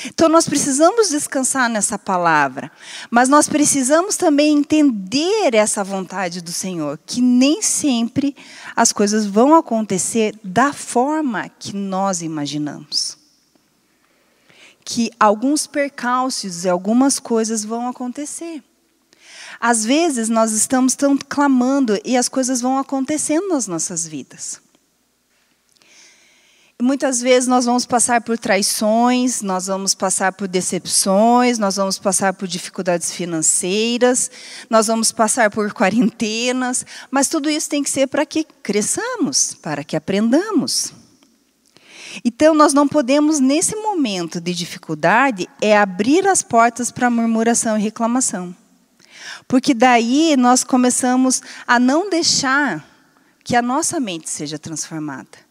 Então 0.06 0.28
nós 0.28 0.48
precisamos 0.48 1.08
descansar 1.08 1.68
nessa 1.68 1.98
palavra, 1.98 2.70
mas 3.10 3.28
nós 3.28 3.48
precisamos 3.48 4.16
também 4.16 4.58
entender 4.58 5.54
essa 5.54 5.82
vontade 5.82 6.40
do 6.40 6.52
Senhor, 6.52 6.98
que 7.04 7.20
nem 7.20 7.62
sempre 7.62 8.36
as 8.76 8.92
coisas 8.92 9.26
vão 9.26 9.54
acontecer 9.54 10.38
da 10.44 10.72
forma 10.72 11.48
que 11.48 11.74
nós 11.74 12.22
imaginamos. 12.22 13.16
Que 14.84 15.10
alguns 15.18 15.66
percalços 15.66 16.64
e 16.64 16.68
algumas 16.68 17.18
coisas 17.18 17.64
vão 17.64 17.88
acontecer. 17.88 18.62
Às 19.60 19.84
vezes 19.84 20.28
nós 20.28 20.52
estamos 20.52 20.94
tão 20.94 21.16
clamando 21.16 21.98
e 22.04 22.16
as 22.16 22.28
coisas 22.28 22.60
vão 22.60 22.78
acontecendo 22.78 23.48
nas 23.48 23.66
nossas 23.66 24.06
vidas. 24.06 24.60
Muitas 26.80 27.20
vezes 27.20 27.48
nós 27.48 27.64
vamos 27.64 27.84
passar 27.84 28.20
por 28.20 28.38
traições, 28.38 29.42
nós 29.42 29.66
vamos 29.66 29.96
passar 29.96 30.30
por 30.32 30.46
decepções, 30.46 31.58
nós 31.58 31.74
vamos 31.74 31.98
passar 31.98 32.32
por 32.32 32.46
dificuldades 32.46 33.10
financeiras, 33.10 34.30
nós 34.70 34.86
vamos 34.86 35.10
passar 35.10 35.50
por 35.50 35.72
quarentenas, 35.72 36.86
mas 37.10 37.28
tudo 37.28 37.50
isso 37.50 37.68
tem 37.68 37.82
que 37.82 37.90
ser 37.90 38.06
para 38.06 38.24
que 38.24 38.46
cresçamos, 38.62 39.54
para 39.60 39.82
que 39.82 39.96
aprendamos. 39.96 40.92
Então 42.24 42.54
nós 42.54 42.72
não 42.72 42.86
podemos 42.86 43.40
nesse 43.40 43.74
momento 43.74 44.40
de 44.40 44.54
dificuldade 44.54 45.48
é 45.60 45.76
abrir 45.76 46.28
as 46.28 46.42
portas 46.42 46.92
para 46.92 47.10
murmuração 47.10 47.76
e 47.76 47.82
reclamação. 47.82 48.54
Porque 49.48 49.74
daí 49.74 50.36
nós 50.36 50.62
começamos 50.62 51.42
a 51.66 51.80
não 51.80 52.08
deixar 52.08 52.86
que 53.42 53.56
a 53.56 53.62
nossa 53.62 53.98
mente 53.98 54.30
seja 54.30 54.60
transformada. 54.60 55.47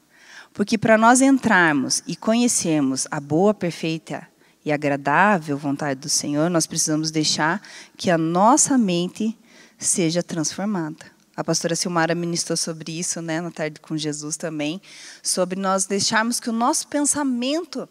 Porque 0.58 0.76
para 0.76 0.98
nós 0.98 1.22
entrarmos 1.22 2.02
e 2.08 2.16
conhecermos 2.16 3.06
a 3.12 3.20
boa, 3.20 3.54
perfeita 3.54 4.28
e 4.66 4.72
agradável 4.72 5.56
vontade 5.56 6.00
do 6.00 6.10
Senhor, 6.10 6.50
nós 6.50 6.66
precisamos 6.66 7.12
deixar 7.12 7.62
que 7.96 8.10
a 8.10 8.18
nossa 8.18 8.76
mente 8.76 9.38
seja 9.78 10.24
transformada. 10.24 11.06
A 11.36 11.44
pastora 11.44 11.76
Silmara 11.76 12.16
ministrou 12.16 12.58
sobre 12.58 12.98
isso, 12.98 13.22
né, 13.22 13.40
na 13.40 13.52
tarde 13.52 13.80
com 13.80 13.96
Jesus 13.96 14.36
também, 14.36 14.82
sobre 15.22 15.60
nós 15.60 15.86
deixarmos 15.86 16.40
que 16.40 16.50
o 16.50 16.54
nosso 16.54 16.88
pensamento 16.88 17.88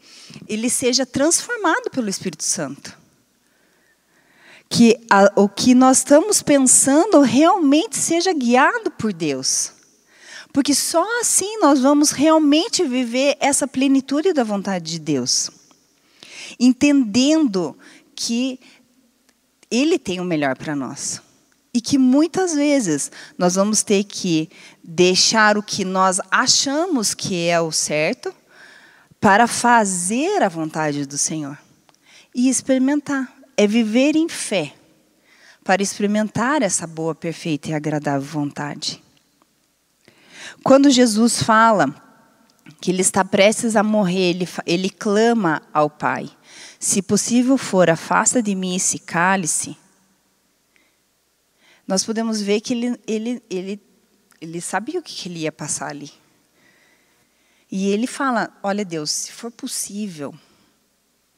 ele 0.48 0.68
seja 0.68 1.06
transformado 1.06 1.88
pelo 1.92 2.08
Espírito 2.08 2.42
Santo 2.42 2.98
que 4.68 4.98
a, 5.08 5.30
o 5.36 5.48
que 5.48 5.76
nós 5.76 5.98
estamos 5.98 6.42
pensando 6.42 7.20
realmente 7.20 7.96
seja 7.96 8.32
guiado 8.32 8.90
por 8.90 9.12
Deus. 9.12 9.75
Porque 10.56 10.74
só 10.74 11.20
assim 11.20 11.58
nós 11.58 11.80
vamos 11.80 12.12
realmente 12.12 12.82
viver 12.82 13.36
essa 13.40 13.68
plenitude 13.68 14.32
da 14.32 14.42
vontade 14.42 14.92
de 14.92 14.98
Deus. 14.98 15.50
Entendendo 16.58 17.76
que 18.14 18.58
Ele 19.70 19.98
tem 19.98 20.18
o 20.18 20.24
melhor 20.24 20.56
para 20.56 20.74
nós. 20.74 21.20
E 21.74 21.80
que 21.82 21.98
muitas 21.98 22.54
vezes 22.54 23.12
nós 23.36 23.56
vamos 23.56 23.82
ter 23.82 24.04
que 24.04 24.48
deixar 24.82 25.58
o 25.58 25.62
que 25.62 25.84
nós 25.84 26.22
achamos 26.30 27.12
que 27.12 27.48
é 27.48 27.60
o 27.60 27.70
certo 27.70 28.34
para 29.20 29.46
fazer 29.46 30.42
a 30.42 30.48
vontade 30.48 31.04
do 31.04 31.18
Senhor 31.18 31.58
e 32.34 32.48
experimentar 32.48 33.30
é 33.58 33.66
viver 33.66 34.16
em 34.16 34.26
fé 34.26 34.72
para 35.62 35.82
experimentar 35.82 36.62
essa 36.62 36.86
boa, 36.86 37.14
perfeita 37.14 37.68
e 37.68 37.74
agradável 37.74 38.26
vontade. 38.26 39.04
Quando 40.62 40.90
Jesus 40.90 41.42
fala 41.42 41.94
que 42.80 42.90
ele 42.90 43.02
está 43.02 43.24
prestes 43.24 43.76
a 43.76 43.82
morrer, 43.82 44.30
ele, 44.30 44.48
ele 44.64 44.90
clama 44.90 45.62
ao 45.72 45.88
Pai: 45.88 46.30
Se 46.78 47.02
possível 47.02 47.56
for, 47.56 47.88
afasta 47.88 48.42
de 48.42 48.54
mim 48.54 48.76
esse 48.76 48.98
cálice. 48.98 49.76
Nós 51.86 52.04
podemos 52.04 52.40
ver 52.40 52.60
que 52.60 52.74
ele, 52.74 53.00
ele, 53.06 53.42
ele, 53.48 53.82
ele 54.40 54.60
sabia 54.60 54.98
o 54.98 55.02
que 55.02 55.28
ele 55.28 55.40
ia 55.40 55.52
passar 55.52 55.88
ali. 55.88 56.12
E 57.70 57.88
ele 57.88 58.06
fala: 58.06 58.50
Olha, 58.62 58.84
Deus, 58.84 59.10
se 59.10 59.32
for 59.32 59.50
possível, 59.50 60.34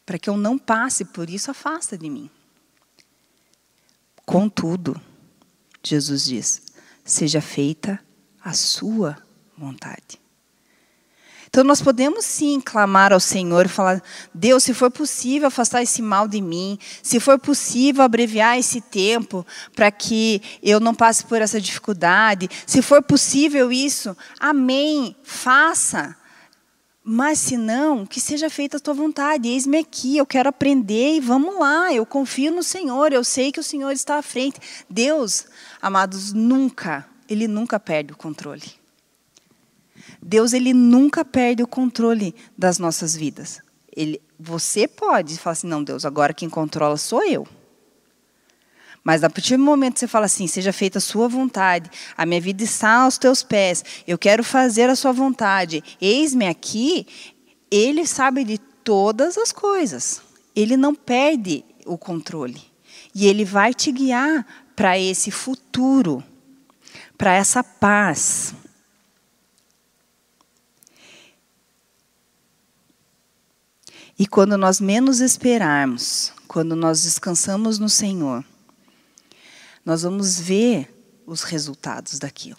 para 0.05 0.19
que 0.19 0.31
eu 0.31 0.37
não 0.37 0.59
passe 0.59 1.05
por 1.05 1.29
isso, 1.29 1.50
afasta 1.50 1.97
de 1.97 2.09
mim. 2.09 2.31
Contudo, 4.25 5.00
Jesus 5.83 6.27
diz: 6.27 6.62
seja 7.05 7.41
feita 7.41 7.99
a 8.49 8.52
sua 8.55 9.19
vontade. 9.57 10.19
Então 11.49 11.64
nós 11.64 11.81
podemos 11.81 12.25
sim 12.25 12.61
clamar 12.61 13.12
ao 13.12 13.21
Senhor 13.21 13.67
e 13.67 13.69
falar: 13.69 14.02
Deus, 14.33 14.64
se 14.64 14.75
for 14.75 14.90
possível 14.90 15.49
afastar 15.49 15.83
esse 15.83 16.02
mal 16.02 16.28
de 16.28 16.40
mim, 16.40 16.78
se 17.02 17.19
for 17.19 17.38
possível 17.38 18.02
abreviar 18.02 18.59
esse 18.59 18.81
tempo 18.81 19.47
para 19.75 19.90
que 19.90 20.43
eu 20.62 20.78
não 20.78 20.95
passe 20.95 21.25
por 21.25 21.40
essa 21.40 21.61
dificuldade, 21.61 22.49
se 22.67 22.83
for 22.83 23.02
possível 23.02 23.73
isso, 23.73 24.17
amém, 24.38 25.17
faça. 25.23 26.17
Mas 27.02 27.38
se 27.38 27.57
não, 27.57 28.05
que 28.05 28.21
seja 28.21 28.50
feita 28.50 28.76
a 28.76 28.81
tua 28.81 28.93
vontade. 28.93 29.49
Eis-me 29.49 29.78
aqui, 29.78 30.19
eu 30.19 30.26
quero 30.26 30.50
aprender 30.50 31.17
e 31.17 31.21
vamos 31.21 31.59
lá. 31.59 31.90
Eu 31.90 32.05
confio 32.05 32.52
no 32.52 32.62
Senhor, 32.62 33.14
eu 33.14 33.25
sei 33.25 33.50
que 33.50 33.61
o 33.61 33.64
Senhor 33.64 33.90
está 33.93 34.19
à 34.19 34.23
frente. 34.23 34.61
Deus, 34.90 35.47
amados, 35.81 36.35
nunca, 36.35 37.07
ele 37.28 37.47
nunca 37.47 37.78
perde 37.78 38.12
o 38.12 38.16
controle. 38.16 38.64
Deus, 40.23 40.52
ele 40.52 40.73
nunca 40.73 41.25
perde 41.25 41.62
o 41.62 41.66
controle 41.66 42.35
das 42.56 42.78
nossas 42.78 43.14
vidas. 43.14 43.61
Ele, 43.94 44.20
você 44.38 44.87
pode 44.87 45.38
falar 45.38 45.52
assim, 45.52 45.66
não, 45.66 45.82
Deus, 45.82 46.04
agora 46.04 46.32
quem 46.32 46.49
controla 46.49 46.97
sou 46.97 47.25
eu. 47.25 47.47
Mas 49.02 49.25
a 49.25 49.30
partir 49.30 49.56
do 49.56 49.62
momento 49.62 49.94
que 49.94 50.00
você 50.00 50.06
fala 50.06 50.26
assim, 50.26 50.47
seja 50.47 50.73
feita 50.73 50.99
a 50.99 51.00
sua 51.00 51.28
vontade, 51.28 51.90
a 52.16 52.26
minha 52.26 52.40
vida 52.40 52.62
está 52.62 53.02
aos 53.02 53.16
teus 53.16 53.42
pés, 53.42 53.85
eu 54.06 54.18
quero 54.18 54.44
fazer 54.44 54.90
a 54.90 54.97
sua 54.97 55.12
vontade, 55.12 55.82
eis-me 56.00 56.47
aqui, 56.47 57.06
ele 57.70 58.06
sabe 58.06 58.44
de 58.44 58.58
todas 58.58 59.38
as 59.38 59.52
coisas. 59.52 60.23
Ele 60.54 60.76
não 60.76 60.94
perde 60.94 61.64
o 61.87 61.97
controle. 61.97 62.61
E 63.14 63.26
ele 63.26 63.44
vai 63.44 63.73
te 63.73 63.90
guiar 63.90 64.47
para 64.75 64.99
esse 64.99 65.30
futuro, 65.30 66.23
para 67.19 67.35
essa 67.35 67.65
paz. 67.65 68.55
E 74.17 74.27
quando 74.27 74.57
nós 74.57 74.81
menos 74.81 75.21
esperarmos, 75.21 76.33
quando 76.47 76.75
nós 76.75 77.03
descansamos 77.03 77.79
no 77.79 77.89
Senhor, 77.89 78.45
nós 79.85 80.03
vamos 80.03 80.41
ver 80.41 81.23
os 81.27 81.43
resultados 81.43 82.19
daquilo. 82.19 82.59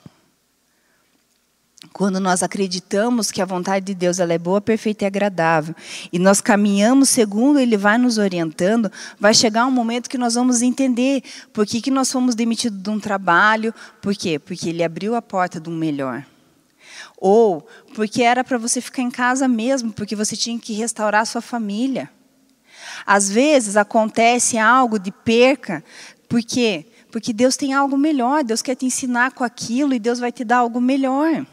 Quando 1.91 2.19
nós 2.19 2.43
acreditamos 2.43 3.31
que 3.31 3.41
a 3.41 3.45
vontade 3.45 3.85
de 3.85 3.95
Deus 3.95 4.19
ela 4.19 4.33
é 4.33 4.37
boa, 4.37 4.61
perfeita 4.61 5.03
e 5.03 5.07
agradável, 5.07 5.75
e 6.13 6.19
nós 6.19 6.39
caminhamos 6.39 7.09
segundo 7.09 7.59
Ele 7.59 7.75
vai 7.75 7.97
nos 7.97 8.17
orientando, 8.17 8.91
vai 9.19 9.33
chegar 9.33 9.65
um 9.65 9.71
momento 9.71 10.09
que 10.09 10.17
nós 10.17 10.35
vamos 10.35 10.61
entender 10.61 11.23
por 11.51 11.65
que, 11.65 11.81
que 11.81 11.91
nós 11.91 12.11
fomos 12.11 12.35
demitidos 12.35 12.81
de 12.81 12.89
um 12.89 12.99
trabalho, 12.99 13.73
por 14.01 14.15
quê? 14.15 14.37
Porque 14.37 14.69
Ele 14.69 14.83
abriu 14.83 15.15
a 15.15 15.21
porta 15.21 15.59
de 15.59 15.69
um 15.69 15.75
melhor. 15.75 16.25
Ou 17.17 17.67
porque 17.95 18.21
era 18.23 18.43
para 18.43 18.57
você 18.57 18.79
ficar 18.79 19.01
em 19.01 19.11
casa 19.11 19.47
mesmo, 19.47 19.91
porque 19.91 20.15
você 20.15 20.35
tinha 20.35 20.57
que 20.57 20.73
restaurar 20.73 21.21
a 21.21 21.25
sua 21.25 21.41
família. 21.41 22.09
Às 23.05 23.29
vezes 23.29 23.75
acontece 23.75 24.57
algo 24.57 24.99
de 24.99 25.11
perca, 25.11 25.83
porque 26.27 26.85
porque 27.11 27.33
Deus 27.33 27.57
tem 27.57 27.73
algo 27.73 27.97
melhor, 27.97 28.43
Deus 28.43 28.61
quer 28.61 28.75
te 28.75 28.85
ensinar 28.85 29.31
com 29.31 29.43
aquilo 29.43 29.95
e 29.95 29.99
Deus 29.99 30.19
vai 30.19 30.31
te 30.31 30.43
dar 30.43 30.57
algo 30.57 30.79
melhor. 30.79 31.43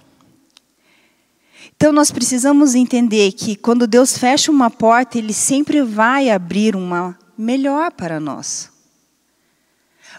Então 1.76 1.92
nós 1.92 2.10
precisamos 2.10 2.74
entender 2.74 3.32
que 3.32 3.56
quando 3.56 3.86
Deus 3.86 4.16
fecha 4.16 4.50
uma 4.50 4.70
porta, 4.70 5.18
Ele 5.18 5.32
sempre 5.32 5.82
vai 5.82 6.30
abrir 6.30 6.74
uma 6.74 7.18
melhor 7.36 7.92
para 7.92 8.18
nós. 8.18 8.70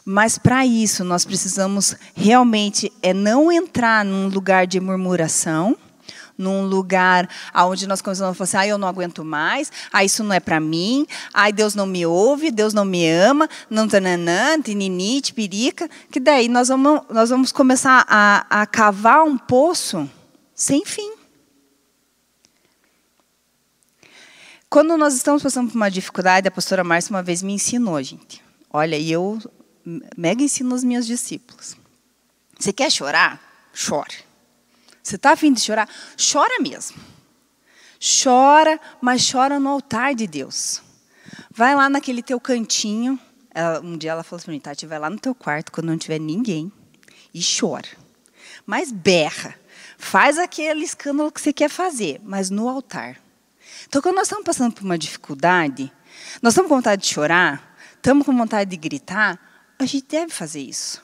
Mas 0.06 0.38
para 0.38 0.66
isso 0.66 1.04
nós 1.04 1.26
precisamos 1.26 1.96
realmente 2.16 2.92
é 3.02 3.14
não 3.14 3.52
entrar 3.52 4.06
num 4.06 4.30
lugar 4.30 4.66
de 4.66 4.80
murmuração, 4.80 5.76
num 6.38 6.66
lugar 6.66 7.28
onde 7.54 7.88
nós 7.88 8.02
começamos 8.02 8.32
a 8.32 8.34
falar 8.34 8.46
assim, 8.46 8.58
ah, 8.58 8.68
eu 8.68 8.78
não 8.78 8.88
aguento 8.88 9.26
mais, 9.26 9.70
ah, 9.92 10.06
isso 10.06 10.24
não 10.24 10.34
é 10.34 10.40
para 10.40 10.60
mim, 10.60 11.06
ah, 11.34 11.52
Deus 11.52 11.76
não 11.76 11.86
me 11.86 12.06
ouve, 12.06 12.52
Deus 12.52 12.74
não 12.74 12.86
me 12.86 13.10
ama, 13.10 13.50
não 13.70 13.88
tananã, 13.88 14.62
tinini, 14.62 15.20
tipirica, 15.20 15.90
que 16.12 16.20
daí 16.20 16.48
nós 16.48 16.68
vamos, 16.70 17.02
nós 17.10 17.30
vamos 17.30 17.52
começar 17.52 18.06
a, 18.08 18.46
a 18.50 18.66
cavar 18.66 19.24
um 19.24 19.38
poço 19.38 20.10
sem 20.56 20.86
fim. 20.86 21.17
Quando 24.70 24.98
nós 24.98 25.16
estamos 25.16 25.42
passando 25.42 25.72
por 25.72 25.78
uma 25.78 25.90
dificuldade, 25.90 26.48
a 26.48 26.52
pastora 26.52 26.84
Márcia 26.84 27.12
uma 27.12 27.24
vez 27.24 27.42
me 27.42 27.54
ensinou, 27.54 28.02
gente. 28.04 28.44
Olha, 28.70 28.98
e 28.98 29.12
eu 29.12 29.40
mega 30.18 30.44
ensino 30.44 30.76
os 30.76 30.84
meus 30.84 31.08
discípulos. 31.08 31.78
Você 32.60 32.74
quer 32.74 32.92
chorar? 32.92 33.42
Chore. 33.74 34.26
Você 35.02 35.16
está 35.16 35.32
afim 35.32 35.54
de 35.54 35.62
chorar? 35.62 35.88
Chora 36.18 36.60
mesmo. 36.60 36.98
Chora, 38.24 38.80
mas 39.00 39.32
chora 39.32 39.58
no 39.58 39.70
altar 39.70 40.14
de 40.14 40.28
Deus. 40.28 40.82
Vai 41.50 41.74
lá 41.74 41.90
naquele 41.90 42.22
teu 42.22 42.40
cantinho. 42.40 43.18
Um 43.82 43.98
dia 43.98 44.12
ela 44.12 44.24
falou 44.24 44.42
assim, 44.42 44.60
Tati, 44.60 44.86
vai 44.86 45.00
lá 45.00 45.10
no 45.10 45.18
teu 45.18 45.34
quarto 45.34 45.72
quando 45.72 45.88
não 45.88 45.98
tiver 45.98 46.20
ninguém 46.20 46.72
e 47.34 47.40
chora. 47.42 47.88
Mas 48.66 48.92
berra. 48.92 49.56
Faz 49.98 50.38
aquele 50.38 50.84
escândalo 50.84 51.32
que 51.32 51.40
você 51.40 51.54
quer 51.54 51.70
fazer, 51.70 52.20
mas 52.24 52.50
no 52.50 52.68
altar. 52.68 53.18
Então, 53.88 54.02
quando 54.02 54.16
nós 54.16 54.28
estamos 54.28 54.46
passando 54.46 54.74
por 54.74 54.84
uma 54.84 54.98
dificuldade, 54.98 55.92
nós 56.42 56.54
estamos 56.54 56.70
com 56.70 56.76
vontade 56.76 57.02
de 57.02 57.08
chorar, 57.08 57.76
estamos 57.96 58.26
com 58.26 58.36
vontade 58.36 58.70
de 58.70 58.78
gritar, 58.78 59.40
a 59.80 59.86
gente 59.86 60.08
deve 60.08 60.32
fazer 60.32 60.62
isso. 60.62 61.02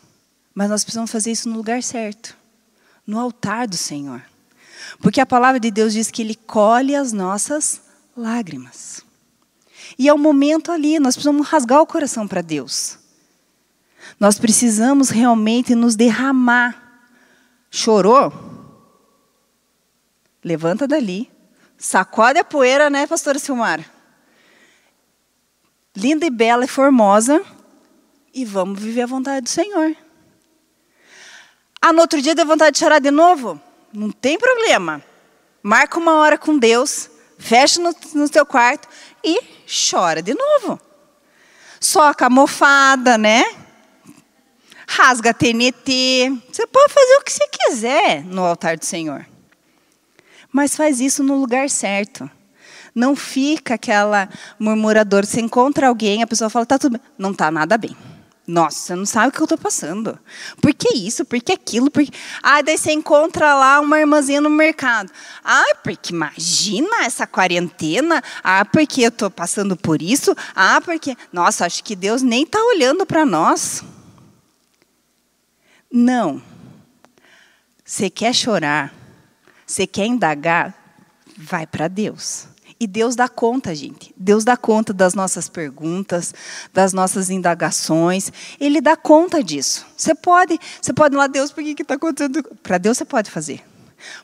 Mas 0.54 0.70
nós 0.70 0.84
precisamos 0.84 1.12
fazer 1.12 1.32
isso 1.32 1.50
no 1.50 1.56
lugar 1.56 1.82
certo 1.82 2.44
no 3.06 3.20
altar 3.20 3.68
do 3.68 3.78
Senhor. 3.78 4.22
Porque 5.00 5.22
a 5.22 5.26
palavra 5.26 5.60
de 5.60 5.72
Deus 5.72 5.94
diz 5.94 6.10
que 6.10 6.22
Ele 6.22 6.36
colhe 6.36 6.96
as 6.96 7.14
nossas 7.14 7.82
lágrimas. 8.16 9.02
E 9.98 10.08
é 10.08 10.14
o 10.14 10.18
momento 10.18 10.72
ali, 10.72 11.00
nós 11.00 11.16
precisamos 11.16 11.48
rasgar 11.48 11.82
o 11.82 11.88
coração 11.88 12.28
para 12.28 12.42
Deus. 12.42 12.98
Nós 14.20 14.40
precisamos 14.40 15.10
realmente 15.10 15.76
nos 15.76 15.96
derramar. 15.96 16.82
Chorou? 17.70 18.32
Levanta 20.44 20.88
dali. 20.88 21.32
Sacode 21.78 22.40
a 22.40 22.44
poeira, 22.44 22.90
né, 22.90 23.06
pastora 23.08 23.40
Silmar? 23.40 23.84
Linda 25.96 26.26
e 26.26 26.30
bela 26.30 26.66
e 26.66 26.68
formosa. 26.68 27.44
E 28.34 28.44
vamos 28.46 28.80
viver 28.80 29.04
a 29.04 29.08
vontade 29.08 29.42
do 29.42 29.50
Senhor. 29.50 29.96
Ah, 31.80 31.94
no 31.94 32.02
outro 32.02 32.22
dia 32.22 32.34
deu 32.34 32.46
vontade 32.46 32.74
de 32.74 32.80
chorar 32.80 33.00
de 33.00 33.12
novo? 33.12 33.62
Não 33.92 34.10
tem 34.10 34.40
problema. 34.40 35.04
Marca 35.62 36.00
uma 36.00 36.16
hora 36.16 36.38
com 36.38 36.58
Deus, 36.58 37.10
fecha 37.38 37.80
no, 37.80 37.96
no 38.16 38.30
teu 38.30 38.46
quarto 38.46 38.88
e 39.24 39.40
chora 39.68 40.22
de 40.22 40.34
novo. 40.34 40.80
Soca 41.80 42.26
a 42.26 42.30
mofada, 42.30 43.18
né? 43.18 43.44
Rasga 44.88 45.34
TNT. 45.34 46.32
Você 46.52 46.66
pode 46.66 46.94
fazer 46.94 47.18
o 47.18 47.22
que 47.24 47.32
você 47.32 47.48
quiser 47.50 48.24
no 48.24 48.44
altar 48.44 48.78
do 48.78 48.86
Senhor. 48.86 49.26
Mas 50.54 50.76
faz 50.76 51.02
isso 51.02 51.24
no 51.24 51.36
lugar 51.36 51.68
certo. 51.70 52.30
Não 52.94 53.16
fica 53.16 53.74
aquela 53.74 54.30
murmuradora. 54.60 55.26
Você 55.26 55.42
encontra 55.42 55.88
alguém, 55.88 56.22
a 56.22 56.28
pessoa 56.28 56.50
fala, 56.50 56.66
tá 56.66 56.78
tudo 56.78 56.94
bem. 56.94 57.02
Não 57.18 57.32
está 57.32 57.50
nada 57.50 57.76
bem. 57.76 57.98
Nossa, 58.46 58.78
você 58.78 58.96
não 58.96 59.06
sabe 59.06 59.30
o 59.30 59.32
que 59.32 59.40
eu 59.40 59.46
estou 59.46 59.58
passando. 59.58 60.20
Por 60.62 60.74
que 60.74 60.94
isso? 60.94 61.24
Por 61.24 61.42
que 61.42 61.54
aquilo? 61.54 61.90
Por... 61.90 62.04
Ah, 62.44 62.62
daí 62.62 62.78
você 62.78 62.92
encontra 62.92 63.56
lá 63.56 63.80
uma 63.80 64.00
irmãzinha 64.00 64.42
no 64.42 64.50
mercado. 64.50 65.12
Ah, 65.44 65.76
porque 65.82 66.14
imagina 66.14 67.06
essa 67.06 67.26
quarentena. 67.26 68.22
Ah, 68.44 68.66
porque 68.66 69.02
eu 69.02 69.08
estou 69.08 69.32
passando 69.32 69.78
por 69.78 70.02
isso. 70.02 70.36
Ah, 70.54 70.82
porque. 70.82 71.16
Nossa, 71.32 71.66
acho 71.66 71.84
que 71.84 71.96
Deus 71.96 72.22
nem 72.22 72.44
está 72.44 72.62
olhando 72.64 73.06
para 73.06 73.26
nós. 73.26 73.82
Não. 75.90 76.42
Você 77.86 78.10
quer 78.10 78.36
chorar? 78.36 79.03
Você 79.74 79.88
quer 79.88 80.06
indagar? 80.06 80.72
Vai 81.36 81.66
para 81.66 81.88
Deus. 81.88 82.46
E 82.80 82.86
Deus 82.86 83.16
dá 83.16 83.28
conta, 83.28 83.74
gente. 83.74 84.14
Deus 84.16 84.44
dá 84.44 84.56
conta 84.56 84.94
das 84.94 85.16
nossas 85.16 85.50
perguntas, 85.50 86.32
das 86.72 86.94
nossas 86.94 87.32
indagações. 87.32 88.32
Ele 88.60 88.80
dá 88.80 88.96
conta 88.96 89.44
disso. 89.44 89.84
Você 89.98 90.14
pode, 90.14 90.60
você 90.80 90.94
pode 90.94 91.16
ir 91.16 91.18
lá, 91.18 91.26
Deus, 91.26 91.52
por 91.52 91.64
que 91.64 91.82
está 91.82 91.96
acontecendo? 91.96 92.44
Para 92.62 92.78
Deus 92.78 93.00
você 93.00 93.06
pode 93.06 93.32
fazer. 93.32 93.64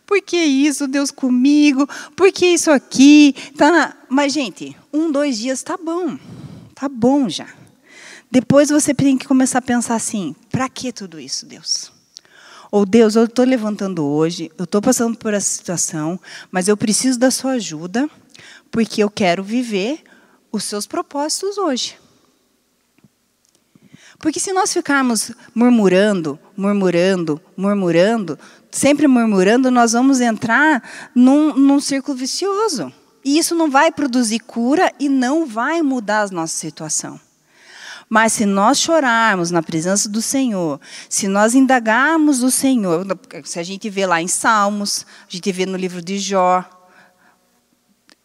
Por 0.06 0.21
que 0.21 0.38
isso, 0.38 0.88
Deus 0.88 1.10
comigo? 1.10 1.89
Por 2.15 2.32
que 2.32 2.45
isso 2.45 2.69
aqui? 2.69 3.34
Tá 3.58 3.97
Mas, 4.08 4.32
gente, 4.32 4.78
um, 4.93 5.12
dois 5.12 5.39
dias 5.39 5.63
tá 5.63 5.76
bom. 5.84 6.15
Tá 6.76 6.88
bom 6.88 7.28
já. 7.28 7.47
Depois 8.30 8.69
você 8.69 8.93
tem 8.93 9.17
que 9.17 9.28
começar 9.28 9.58
a 9.58 9.63
pensar 9.63 9.95
assim: 9.95 10.36
para 10.52 10.69
que 10.69 10.93
tudo 10.93 11.19
isso, 11.19 11.43
Deus? 11.47 11.91
Ou 12.71 12.86
Deus, 12.86 13.15
eu 13.15 13.25
estou 13.25 13.45
levantando 13.45 14.05
hoje, 14.05 14.51
eu 14.58 14.65
estou 14.65 14.82
passando 14.82 15.17
por 15.17 15.34
essa 15.34 15.49
situação, 15.49 16.19
mas 16.51 16.67
eu 16.67 16.77
preciso 16.77 17.17
da 17.17 17.32
sua 17.32 17.51
ajuda 17.53 18.10
porque 18.69 19.01
eu 19.03 19.10
quero 19.10 19.43
viver 19.43 20.03
os 20.51 20.63
seus 20.63 20.86
propósitos 20.86 21.58
hoje. 21.58 21.97
Porque 24.19 24.39
se 24.39 24.51
nós 24.51 24.73
ficarmos 24.73 25.32
murmurando, 25.55 26.38
murmurando, 26.55 27.41
murmurando, 27.55 28.38
sempre 28.69 29.08
murmurando, 29.08 29.71
nós 29.71 29.93
vamos 29.93 30.19
entrar 30.19 30.84
num, 31.15 31.55
num 31.55 31.79
círculo 31.79 32.17
vicioso. 32.17 32.91
E 33.23 33.38
isso 33.38 33.55
não 33.55 33.69
vai 33.69 33.91
produzir 33.91 34.39
cura 34.39 34.93
e 34.99 35.08
não 35.08 35.45
vai 35.45 35.82
mudar 35.82 36.23
a 36.23 36.27
nossa 36.27 36.55
situação. 36.55 37.19
Mas 38.10 38.34
se 38.34 38.45
nós 38.45 38.80
chorarmos 38.80 39.52
na 39.52 39.62
presença 39.62 40.10
do 40.10 40.19
Senhor, 40.19 40.82
se 41.08 41.28
nós 41.28 41.54
indagarmos 41.54 42.41
o 42.41 42.50
Senhor, 42.50 43.06
se 43.43 43.60
a 43.60 43.63
gente 43.63 43.88
vê 43.88 44.08
lá 44.08 44.19
em 44.19 44.28
Salmos, 44.28 45.06
a 45.28 45.32
gente 45.32 45.52
vê 45.52 45.65
no 45.67 45.78
livro 45.78 46.02
de 46.02 46.17
Jó, 46.17 46.65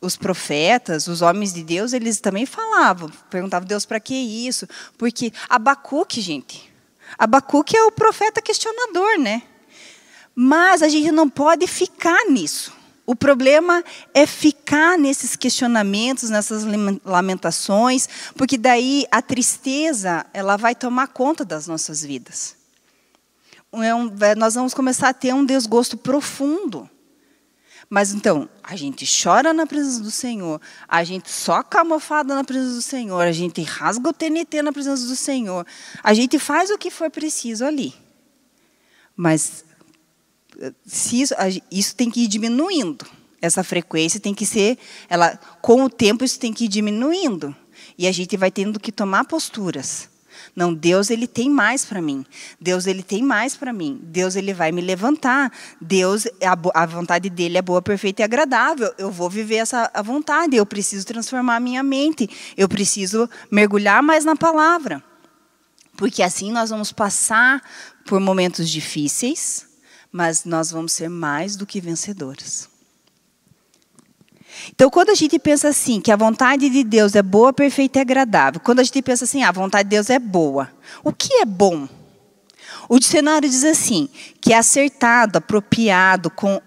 os 0.01 0.16
profetas, 0.16 1.07
os 1.07 1.20
homens 1.20 1.53
de 1.53 1.62
Deus, 1.62 1.92
eles 1.92 2.18
também 2.18 2.47
falavam, 2.47 3.11
perguntavam 3.29 3.66
Deus 3.68 3.85
para 3.85 4.01
que 4.01 4.14
isso? 4.14 4.66
Porque 4.97 5.33
Abacuque, 5.51 6.20
gente, 6.20 6.73
Abacuque 7.18 7.77
é 7.77 7.85
o 7.85 7.92
profeta 7.92 8.40
questionador, 8.40 9.18
né? 9.18 9.42
Mas 10.35 10.83
a 10.83 10.88
gente 10.88 11.11
não 11.12 11.29
pode 11.29 11.66
ficar 11.66 12.25
nisso. 12.29 12.73
O 13.07 13.14
problema 13.14 13.85
é 14.14 14.27
ficar 14.27 14.99
nesses 14.99 15.37
questionamentos, 15.37 16.31
nessas 16.31 16.64
lamentações, 17.05 18.09
porque 18.35 18.57
daí 18.57 19.07
a 19.11 19.21
tristeza 19.21 20.25
ela 20.33 20.57
vai 20.57 20.75
tomar 20.75 21.09
conta 21.09 21.45
das 21.45 21.67
nossas 21.67 22.03
vidas. 22.03 22.57
É 23.73 24.35
nós 24.35 24.55
vamos 24.55 24.73
começar 24.73 25.09
a 25.09 25.14
ter 25.14 25.35
um 25.35 25.45
desgosto 25.45 25.97
profundo 25.97 26.88
mas 27.88 28.12
então, 28.12 28.49
a 28.62 28.75
gente 28.77 29.07
chora 29.07 29.53
na 29.53 29.67
presença 29.67 30.01
do 30.01 30.11
Senhor, 30.11 30.61
a 30.88 31.05
gente 31.05 31.31
soca 31.31 31.81
a 31.81 31.85
mofada 31.85 32.35
na 32.35 32.45
presença 32.45 32.75
do 32.75 32.83
Senhor, 32.83 33.21
a 33.21 33.33
gente 33.33 33.62
rasga 33.62 34.09
o 34.09 34.12
TNT 34.12 34.62
na 34.62 34.73
presença 34.73 35.07
do 35.07 35.14
Senhor, 35.14 35.67
a 36.03 36.14
gente 36.14 36.38
faz 36.38 36.71
o 36.71 36.79
que 36.79 36.90
for 36.90 37.11
preciso 37.11 37.64
ali. 37.64 37.95
Mas 39.17 39.64
se 40.87 41.21
isso, 41.21 41.35
isso 41.71 41.95
tem 41.95 42.11
que 42.11 42.25
ir 42.25 42.29
diminuindo. 42.29 43.07
Essa 43.40 43.62
frequência 43.62 44.19
tem 44.19 44.35
que 44.35 44.47
ser, 44.47 44.79
ela, 45.09 45.38
com 45.61 45.85
o 45.85 45.90
tempo 45.90 46.25
isso 46.25 46.38
tem 46.38 46.53
que 46.53 46.64
ir 46.64 46.69
diminuindo. 46.69 47.55
E 47.99 48.07
a 48.07 48.12
gente 48.12 48.37
vai 48.37 48.51
tendo 48.51 48.81
que 48.81 48.90
tomar 48.90 49.25
posturas. 49.25 50.09
Não, 50.55 50.73
Deus 50.73 51.11
ele 51.11 51.27
tem 51.27 51.51
mais 51.51 51.85
para 51.85 52.01
mim. 52.01 52.25
Deus 52.61 52.87
ele 52.87 53.03
tem 53.03 53.23
mais 53.23 53.57
para 53.57 53.73
mim. 53.73 54.01
Deus 54.03 54.37
ele 54.37 54.53
vai 54.53 54.73
me 54.73 54.81
levantar. 54.81 55.53
Deus 55.81 56.27
a, 56.43 56.83
a, 56.83 56.87
vontade 56.87 57.29
dele 57.29 57.59
é 57.59 57.62
boa, 57.62 57.83
perfeita 57.83 58.23
e 58.23 58.25
agradável. 58.25 58.93
Eu 58.97 59.11
vou 59.11 59.29
viver 59.29 59.57
essa 59.57 59.90
a 59.93 60.03
vontade. 60.03 60.57
Eu 60.57 60.67
preciso 60.67 61.07
transformar 61.07 61.57
a 61.57 61.61
minha 61.61 61.83
mente. 61.83 62.29
Eu 62.57 62.69
preciso 62.69 63.29
mergulhar 63.51 64.03
mais 64.03 64.25
na 64.25 64.37
palavra. 64.37 65.03
Porque 65.97 66.23
assim 66.23 66.53
nós 66.53 66.71
vamos 66.71 66.93
passar 66.93 67.62
por 68.05 68.21
momentos 68.21 68.69
difíceis, 68.69 69.67
mas 70.14 70.44
nós 70.44 70.70
vamos 70.70 70.92
ser 70.92 71.09
mais 71.09 71.57
do 71.57 71.66
que 71.66 71.81
vencedores. 71.81 72.68
Então, 74.70 74.88
quando 74.88 75.11
a 75.11 75.14
gente 75.14 75.37
pensa 75.40 75.70
assim, 75.70 76.00
que 76.00 76.12
a 76.12 76.16
vontade 76.16 76.70
de 76.70 76.85
Deus 76.85 77.16
é 77.16 77.22
boa, 77.22 77.53
perfeita 77.53 77.98
e 77.98 78.03
agradável, 78.03 78.61
quando 78.61 78.79
a 78.79 78.85
gente 78.85 79.03
pensa 79.03 79.24
assim, 79.24 79.42
ah, 79.42 79.48
a 79.48 79.53
vontade 79.53 79.88
de 79.88 79.96
Deus 79.96 80.11
é 80.11 80.20
boa, 80.20 80.70
o 81.03 81.12
que 81.12 81.35
é 81.35 81.44
bom? 81.44 81.88
O 82.88 83.00
dicionário 83.00 83.48
diz 83.48 83.64
assim, 83.64 84.09
que 84.40 84.53
é 84.53 84.59
acertado, 84.59 85.38
apropriado, 85.38 86.31
com, 86.31 86.62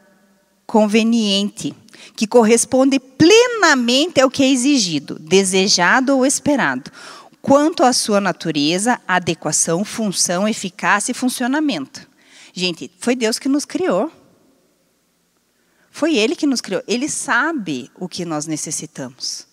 conveniente, 0.66 1.74
que 2.18 2.28
corresponde 2.28 3.00
plenamente 3.00 4.20
ao 4.20 4.30
que 4.30 4.44
é 4.44 4.50
exigido, 4.50 5.18
desejado 5.22 6.18
ou 6.18 6.26
esperado, 6.26 6.92
quanto 7.42 7.86
à 7.86 7.94
sua 7.94 8.20
natureza, 8.20 9.00
adequação, 9.08 9.86
função, 9.86 10.46
eficácia 10.50 11.14
e 11.14 11.16
funcionamento. 11.16 12.17
Gente, 12.58 12.90
foi 12.98 13.16
Deus 13.16 13.38
que 13.38 13.48
nos 13.48 13.66
criou. 13.66 14.12
Foi 15.92 16.16
Ele 16.16 16.36
que 16.36 16.48
nos 16.48 16.60
criou. 16.60 16.82
Ele 16.88 17.08
sabe 17.08 17.92
o 17.94 18.10
que 18.10 18.26
nós 18.26 18.48
necessitamos. 18.48 19.46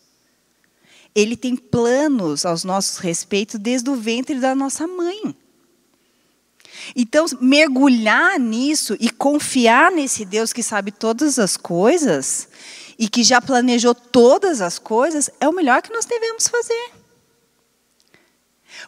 Ele 1.14 1.36
tem 1.36 1.54
planos 1.54 2.46
aos 2.46 2.64
nossos 2.64 2.96
respeitos 2.96 3.60
desde 3.60 3.90
o 3.90 3.94
ventre 3.94 4.40
da 4.40 4.54
nossa 4.54 4.86
mãe. 4.86 5.36
Então, 6.96 7.26
mergulhar 7.42 8.40
nisso 8.40 8.96
e 8.98 9.10
confiar 9.10 9.92
nesse 9.92 10.24
Deus 10.24 10.50
que 10.50 10.62
sabe 10.62 10.90
todas 10.90 11.38
as 11.38 11.58
coisas, 11.58 12.48
e 12.98 13.06
que 13.06 13.22
já 13.22 13.38
planejou 13.38 13.94
todas 13.94 14.62
as 14.62 14.78
coisas, 14.78 15.28
é 15.38 15.46
o 15.46 15.52
melhor 15.52 15.82
que 15.82 15.92
nós 15.92 16.06
devemos 16.06 16.48
fazer. 16.48 17.03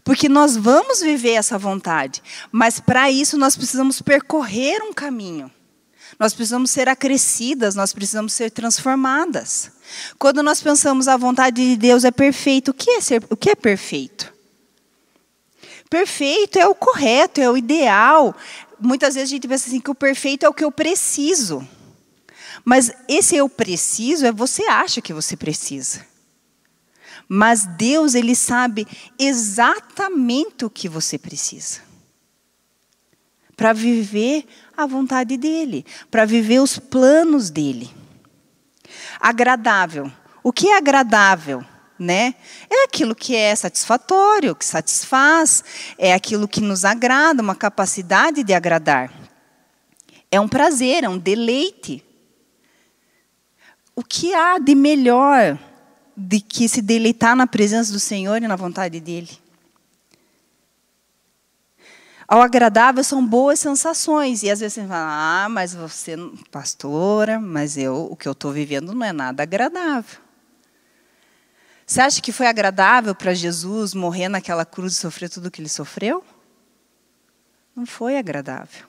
Porque 0.05 0.29
nós 0.29 0.57
vamos 0.57 1.01
viver 1.01 1.33
essa 1.33 1.59
vontade, 1.59 2.23
mas 2.53 2.81
para 2.81 3.11
isso 3.11 3.37
nós 3.37 3.57
precisamos 3.57 4.01
percorrer 4.01 4.83
um 4.83 4.93
caminho. 4.93 5.51
Nós 6.19 6.33
precisamos 6.33 6.71
ser 6.71 6.89
acrescidas, 6.89 7.75
nós 7.75 7.93
precisamos 7.93 8.33
ser 8.33 8.51
transformadas. 8.51 9.73
Quando 10.19 10.43
nós 10.43 10.63
pensamos 10.63 11.09
a 11.09 11.17
vontade 11.17 11.57
de 11.57 11.77
Deus 11.77 12.05
é 12.05 12.11
perfeito, 12.11 12.71
o 12.71 12.75
que 12.75 12.91
é, 12.91 13.01
ser, 13.01 13.23
o 13.29 13.37
que 13.37 13.51
é 13.51 13.55
perfeito? 13.55 14.33
Perfeito 15.91 16.59
é 16.59 16.67
o 16.67 16.75
correto, 16.75 17.41
é 17.41 17.51
o 17.51 17.57
ideal. 17.57 18.35
Muitas 18.81 19.15
vezes 19.15 19.31
a 19.31 19.35
gente 19.35 19.49
pensa 19.49 19.69
assim 19.69 19.81
que 19.81 19.91
o 19.91 19.95
perfeito 19.95 20.45
é 20.45 20.49
o 20.49 20.55
que 20.55 20.65
eu 20.65 20.73
preciso. 20.73 21.67
Mas 22.65 22.91
esse 23.09 23.37
eu 23.37 23.49
preciso 23.49 24.27
é 24.27 24.33
você 24.33 24.65
acha 24.65 25.01
que 25.01 25.13
você 25.13 25.37
precisa. 25.37 26.05
Mas 27.29 27.67
Deus, 27.67 28.15
ele 28.15 28.35
sabe 28.35 28.87
exatamente 29.19 30.65
o 30.65 30.71
que 30.71 30.89
você 30.89 31.19
precisa. 31.19 31.81
Para 33.57 33.73
viver 33.73 34.47
a 34.77 34.87
vontade 34.87 35.37
dele, 35.37 35.85
para 36.11 36.25
viver 36.25 36.61
os 36.61 36.79
planos 36.79 37.51
dele. 37.51 37.91
Agradável. 39.19 40.11
O 40.43 40.53
que 40.53 40.69
é 40.69 40.77
agradável? 40.77 41.65
Né? 41.99 42.35
É 42.71 42.85
aquilo 42.85 43.15
que 43.15 43.35
é 43.35 43.57
satisfatório, 43.57 44.55
que 44.55 44.65
satisfaz, 44.65 45.65
é 45.97 46.13
aquilo 46.13 46.47
que 46.47 46.61
nos 46.61 46.85
agrada, 46.85 47.43
uma 47.43 47.55
capacidade 47.55 48.45
de 48.45 48.53
agradar. 48.53 49.11
É 50.31 50.39
um 50.39 50.47
prazer, 50.47 51.03
é 51.03 51.09
um 51.09 51.19
deleite. 51.19 52.05
O 53.95 54.05
que 54.05 54.35
há 54.35 54.59
de 54.59 54.75
melhor 54.75 55.59
de 56.17 56.41
que 56.41 56.69
se 56.69 56.81
deleitar 56.81 57.37
na 57.37 57.47
presença 57.47 57.93
do 57.93 58.01
Senhor 58.01 58.43
e 58.43 58.49
na 58.49 58.57
vontade 58.57 58.99
dele? 59.01 59.31
Ao 62.27 62.43
agradável 62.43 63.05
são 63.05 63.25
boas 63.25 63.61
sensações. 63.61 64.43
E 64.43 64.51
às 64.51 64.61
vezes 64.61 64.75
você 64.75 64.87
fala, 64.87 65.45
ah, 65.45 65.49
mas 65.49 65.75
você, 65.75 66.17
pastora, 66.51 67.39
mas 67.39 67.77
eu, 67.77 68.09
o 68.11 68.17
que 68.17 68.27
eu 68.27 68.33
estou 68.33 68.51
vivendo 68.51 68.93
não 68.93 69.07
é 69.07 69.13
nada 69.13 69.43
agradável. 69.43 70.21
Você 71.87 72.01
acha 72.01 72.21
que 72.21 72.33
foi 72.33 72.49
agradável 72.49 73.15
para 73.15 73.33
Jesus 73.33 73.95
morrer 73.95 74.29
naquela 74.29 74.65
cruz 74.65 74.95
e 74.95 74.97
sofrer 74.97 75.31
tudo 75.31 75.47
o 75.47 75.51
que 75.51 75.61
ele 75.61 75.69
sofreu? 75.69 76.25
Não 77.77 77.87
foi 77.87 78.19
agradável. 78.19 78.87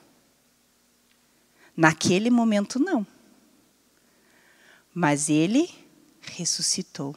Naquele 1.76 2.28
momento, 2.28 2.80
não. 2.80 3.06
Mas 4.92 5.28
ele 5.28 5.70
ressuscitou. 6.32 7.14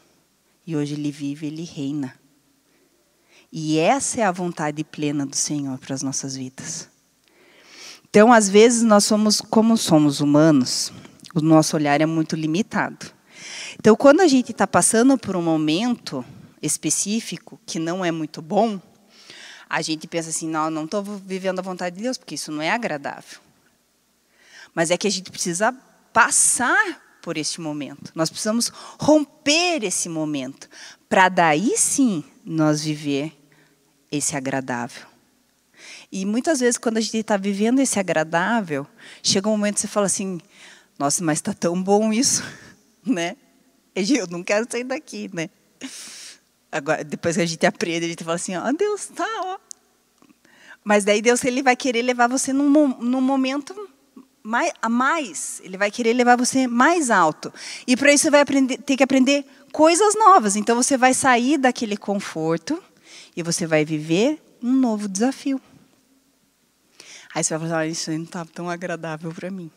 E 0.65 0.76
hoje 0.76 0.93
ele 0.93 1.12
vive, 1.12 1.47
ele 1.47 1.63
reina. 1.63 2.15
E 3.52 3.78
essa 3.80 4.21
é 4.21 4.24
a 4.24 4.32
vontade 4.32 4.84
plena 4.84 5.26
do 5.26 5.36
Senhor 5.36 5.78
para 5.78 5.93
as 5.93 6.02
nossas 6.02 6.36
vidas. 6.36 6.89
Então, 8.10 8.32
às 8.32 8.50
vezes, 8.50 8.84
nós 8.84 9.06
somos, 9.06 9.41
como 9.41 9.78
somos 9.78 10.19
humanos, 10.19 10.91
o 11.34 11.41
nosso 11.41 11.76
olhar 11.76 12.02
é 12.02 12.06
muito 12.06 12.36
limitado. 12.36 13.12
Então, 13.80 13.95
quando 13.95 14.21
a 14.21 14.28
gente 14.28 14.52
está 14.52 14.67
passando 14.67 15.17
por 15.17 15.36
um 15.36 15.41
momento 15.41 16.24
específico 16.62 17.60
que 17.65 17.80
não 17.80 18.04
é 18.06 18.12
muito 18.12 18.41
bom, 18.41 18.80
a 19.69 19.82
gente 19.82 20.08
pensa 20.08 20.30
assim: 20.30 20.47
não, 20.47 20.69
não 20.69 20.86
estou 20.86 21.02
vivendo 21.04 21.60
a 21.60 21.62
vontade 21.62 21.95
de 21.95 22.04
Deus, 22.04 22.17
porque 22.17 22.36
isso 22.36 22.52
não 22.52 22.62
é 22.62 22.69
agradável. 22.69 23.39
Mas 24.76 24.91
é 24.91 24.97
que 24.97 25.08
a 25.08 25.12
gente 25.12 25.32
precisa 25.32 25.74
passar 26.13 27.02
por 27.22 27.38
este 27.38 27.62
momento. 27.62 28.12
Nós 28.16 28.30
precisamos 28.30 28.72
romper 29.00 29.84
esse 29.84 30.10
momento 30.10 30.70
para 31.08 31.30
daí 31.30 31.78
sim 31.78 32.24
nós 32.46 32.84
viver 32.84 33.34
esse 34.12 34.36
agradável. 34.36 35.06
E 36.12 36.26
muitas 36.26 36.60
vezes, 36.60 36.78
quando 36.78 36.98
a 36.98 37.02
gente 37.02 37.18
está 37.18 37.38
vivendo 37.38 37.80
esse 37.80 38.00
agradável, 38.00 38.86
chega 39.24 39.48
um 39.48 39.52
momento 39.52 39.76
que 39.76 39.82
você 39.82 39.88
fala 39.88 40.08
assim: 40.08 40.40
nossa, 41.00 41.24
mas 41.24 41.38
está 41.38 41.54
tão 41.54 41.82
bom 41.82 42.12
isso, 42.12 42.44
né? 43.06 43.36
Eu 43.96 44.28
não 44.28 44.44
quero 44.44 44.68
sair 44.70 44.84
daqui, 44.84 45.30
né? 45.34 45.50
Agora, 46.72 47.04
depois 47.04 47.36
que 47.36 47.42
a 47.42 47.46
gente 47.46 47.66
aprende, 47.66 48.06
a 48.06 48.10
gente 48.10 48.24
fala 48.24 48.36
assim: 48.36 48.56
ó, 48.56 48.68
oh, 48.68 48.74
Deus, 48.74 49.08
tá, 49.08 49.28
ó. 49.44 49.58
Mas 50.84 51.04
daí 51.04 51.22
Deus 51.22 51.44
ele 51.44 51.62
vai 51.62 51.76
querer 51.76 52.02
levar 52.02 52.28
você 52.28 52.52
num, 52.52 52.70
num 53.00 53.22
momento 53.22 53.90
mais, 54.44 54.72
a 54.82 54.90
mais, 54.90 55.62
ele 55.64 55.78
vai 55.78 55.92
querer 55.92 56.14
levar 56.14 56.36
você 56.36 56.68
mais 56.68 57.10
alto. 57.10 57.54
E 57.86 57.96
para 57.96 58.14
isso 58.14 58.24
você 58.24 58.32
vai 58.32 58.42
aprender, 58.42 58.78
ter 58.78 58.98
que 58.98 59.04
aprender 59.04 59.46
coisas 59.72 60.16
novas. 60.16 60.56
Então 60.56 60.76
você 60.76 60.98
vai 60.98 61.14
sair 61.14 61.58
daquele 61.58 61.96
conforto 61.96 62.82
e 63.36 63.44
você 63.44 63.66
vai 63.66 63.86
viver 63.86 64.42
um 64.62 64.74
novo 64.74 65.08
desafio. 65.08 65.62
Aí 67.34 67.44
você 67.44 67.58
vai 67.58 67.68
falar, 67.68 67.80
ah, 67.82 67.88
isso 67.88 68.12
não 68.12 68.24
está 68.24 68.46
tão 68.46 68.70
agradável 68.70 69.32
para 69.32 69.50
mim. 69.50 69.72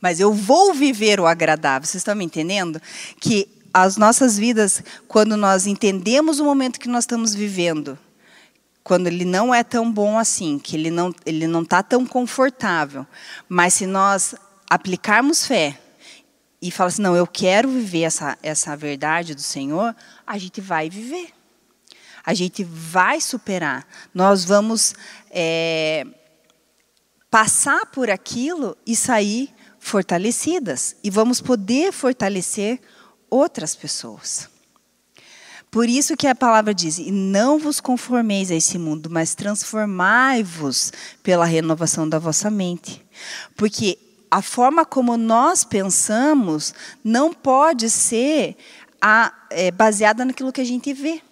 Mas 0.00 0.20
eu 0.20 0.32
vou 0.32 0.72
viver 0.72 1.20
o 1.20 1.26
agradável. 1.26 1.86
Vocês 1.86 2.00
estão 2.00 2.14
me 2.14 2.24
entendendo? 2.24 2.80
Que 3.20 3.48
as 3.72 3.96
nossas 3.96 4.38
vidas, 4.38 4.82
quando 5.06 5.36
nós 5.36 5.66
entendemos 5.66 6.40
o 6.40 6.44
momento 6.44 6.80
que 6.80 6.88
nós 6.88 7.04
estamos 7.04 7.34
vivendo, 7.34 7.98
quando 8.88 9.06
ele 9.06 9.24
não 9.24 9.54
é 9.54 9.62
tão 9.62 9.92
bom 9.92 10.18
assim, 10.18 10.58
que 10.58 10.74
ele 10.74 10.90
não 10.90 11.14
ele 11.26 11.46
não 11.46 11.62
está 11.62 11.82
tão 11.82 12.06
confortável, 12.06 13.06
mas 13.46 13.74
se 13.74 13.86
nós 13.86 14.34
aplicarmos 14.68 15.46
fé 15.46 15.78
e 16.60 16.70
falar 16.70 16.88
assim, 16.88 17.02
não, 17.02 17.14
eu 17.14 17.26
quero 17.26 17.68
viver 17.68 18.02
essa 18.02 18.38
essa 18.42 18.74
verdade 18.74 19.34
do 19.34 19.42
Senhor, 19.42 19.94
a 20.26 20.38
gente 20.38 20.60
vai 20.60 20.88
viver 20.88 21.28
a 22.24 22.34
gente 22.34 22.62
vai 22.62 23.22
superar. 23.22 23.86
Nós 24.12 24.44
vamos 24.44 24.94
é, 25.30 26.04
passar 27.30 27.86
por 27.86 28.10
aquilo 28.10 28.76
e 28.86 28.94
sair 28.94 29.48
fortalecidas. 29.78 30.94
E 31.02 31.08
vamos 31.08 31.40
poder 31.40 31.90
fortalecer 31.90 32.80
outras 33.30 33.74
pessoas. 33.74 34.50
Por 35.70 35.88
isso 35.88 36.16
que 36.16 36.26
a 36.26 36.34
palavra 36.34 36.72
diz: 36.74 36.98
e 36.98 37.10
não 37.10 37.58
vos 37.58 37.80
conformeis 37.80 38.50
a 38.50 38.54
esse 38.54 38.78
mundo, 38.78 39.10
mas 39.10 39.34
transformai-vos 39.34 40.92
pela 41.22 41.44
renovação 41.44 42.08
da 42.08 42.18
vossa 42.18 42.50
mente. 42.50 43.04
Porque 43.56 43.98
a 44.30 44.42
forma 44.42 44.84
como 44.84 45.16
nós 45.16 45.64
pensamos 45.64 46.74
não 47.02 47.32
pode 47.32 47.90
ser 47.90 48.56
a, 49.00 49.32
é, 49.50 49.70
baseada 49.70 50.24
naquilo 50.24 50.52
que 50.52 50.60
a 50.60 50.66
gente 50.66 50.92
vê 50.92 51.22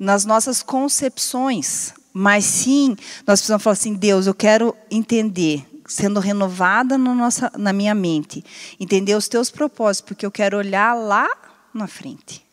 nas 0.00 0.24
nossas 0.24 0.62
concepções, 0.62 1.92
mas 2.10 2.46
sim, 2.46 2.96
nós 3.26 3.40
precisamos 3.40 3.62
falar 3.62 3.74
assim: 3.74 3.92
Deus, 3.92 4.26
eu 4.26 4.34
quero 4.34 4.74
entender, 4.90 5.64
sendo 5.86 6.18
renovada 6.18 6.96
na, 6.96 7.14
nossa, 7.14 7.52
na 7.58 7.70
minha 7.70 7.94
mente, 7.94 8.42
entender 8.80 9.14
os 9.14 9.28
teus 9.28 9.50
propósitos, 9.50 10.08
porque 10.08 10.24
eu 10.24 10.30
quero 10.30 10.56
olhar 10.56 10.94
lá 10.94 11.28
na 11.74 11.86
frente. 11.86 12.49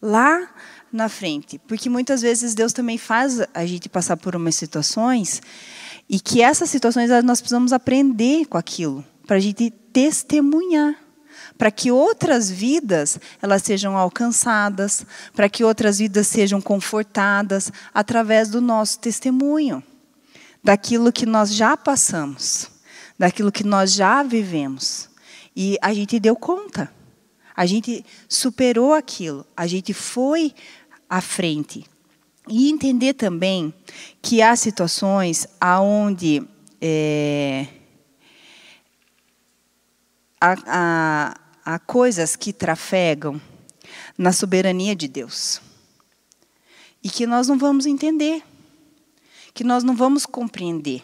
Lá 0.00 0.48
na 0.92 1.08
frente. 1.08 1.58
Porque 1.66 1.88
muitas 1.88 2.22
vezes 2.22 2.54
Deus 2.54 2.72
também 2.72 2.98
faz 2.98 3.40
a 3.54 3.66
gente 3.66 3.88
passar 3.88 4.16
por 4.16 4.34
umas 4.34 4.54
situações 4.54 5.40
e 6.08 6.18
que 6.18 6.42
essas 6.42 6.70
situações 6.70 7.10
nós 7.24 7.40
precisamos 7.40 7.72
aprender 7.72 8.46
com 8.46 8.58
aquilo, 8.58 9.04
para 9.26 9.36
a 9.36 9.40
gente 9.40 9.70
testemunhar 9.92 10.96
para 11.60 11.70
que 11.70 11.90
outras 11.90 12.50
vidas 12.50 13.18
elas 13.42 13.62
sejam 13.62 13.94
alcançadas, 13.94 15.04
para 15.34 15.46
que 15.46 15.62
outras 15.62 15.98
vidas 15.98 16.26
sejam 16.26 16.58
confortadas 16.58 17.70
através 17.92 18.48
do 18.48 18.62
nosso 18.62 18.98
testemunho, 18.98 19.82
daquilo 20.64 21.12
que 21.12 21.26
nós 21.26 21.52
já 21.52 21.76
passamos, 21.76 22.70
daquilo 23.18 23.52
que 23.52 23.62
nós 23.62 23.92
já 23.92 24.22
vivemos. 24.22 25.10
E 25.54 25.76
a 25.82 25.92
gente 25.92 26.18
deu 26.18 26.34
conta. 26.34 26.90
A 27.56 27.66
gente 27.66 28.04
superou 28.28 28.94
aquilo, 28.94 29.46
a 29.56 29.66
gente 29.66 29.92
foi 29.92 30.54
à 31.08 31.20
frente. 31.20 31.84
E 32.48 32.70
entender 32.70 33.14
também 33.14 33.72
que 34.22 34.42
há 34.42 34.56
situações 34.56 35.46
aonde 35.60 36.42
é, 36.80 37.66
a, 40.40 40.56
a, 40.66 41.40
há 41.64 41.78
coisas 41.78 42.34
que 42.34 42.52
trafegam 42.52 43.40
na 44.16 44.32
soberania 44.32 44.96
de 44.96 45.06
Deus 45.06 45.60
e 47.02 47.08
que 47.08 47.26
nós 47.26 47.48
não 47.48 47.58
vamos 47.58 47.86
entender, 47.86 48.42
que 49.54 49.64
nós 49.64 49.82
não 49.82 49.94
vamos 49.94 50.26
compreender. 50.26 51.02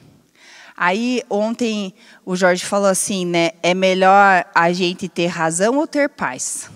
Aí 0.76 1.22
ontem 1.30 1.94
o 2.24 2.36
Jorge 2.36 2.64
falou 2.64 2.88
assim, 2.88 3.24
né? 3.24 3.52
É 3.62 3.72
melhor 3.72 4.44
a 4.54 4.72
gente 4.72 5.08
ter 5.08 5.26
razão 5.26 5.78
ou 5.78 5.86
ter 5.86 6.08
paz. 6.08 6.68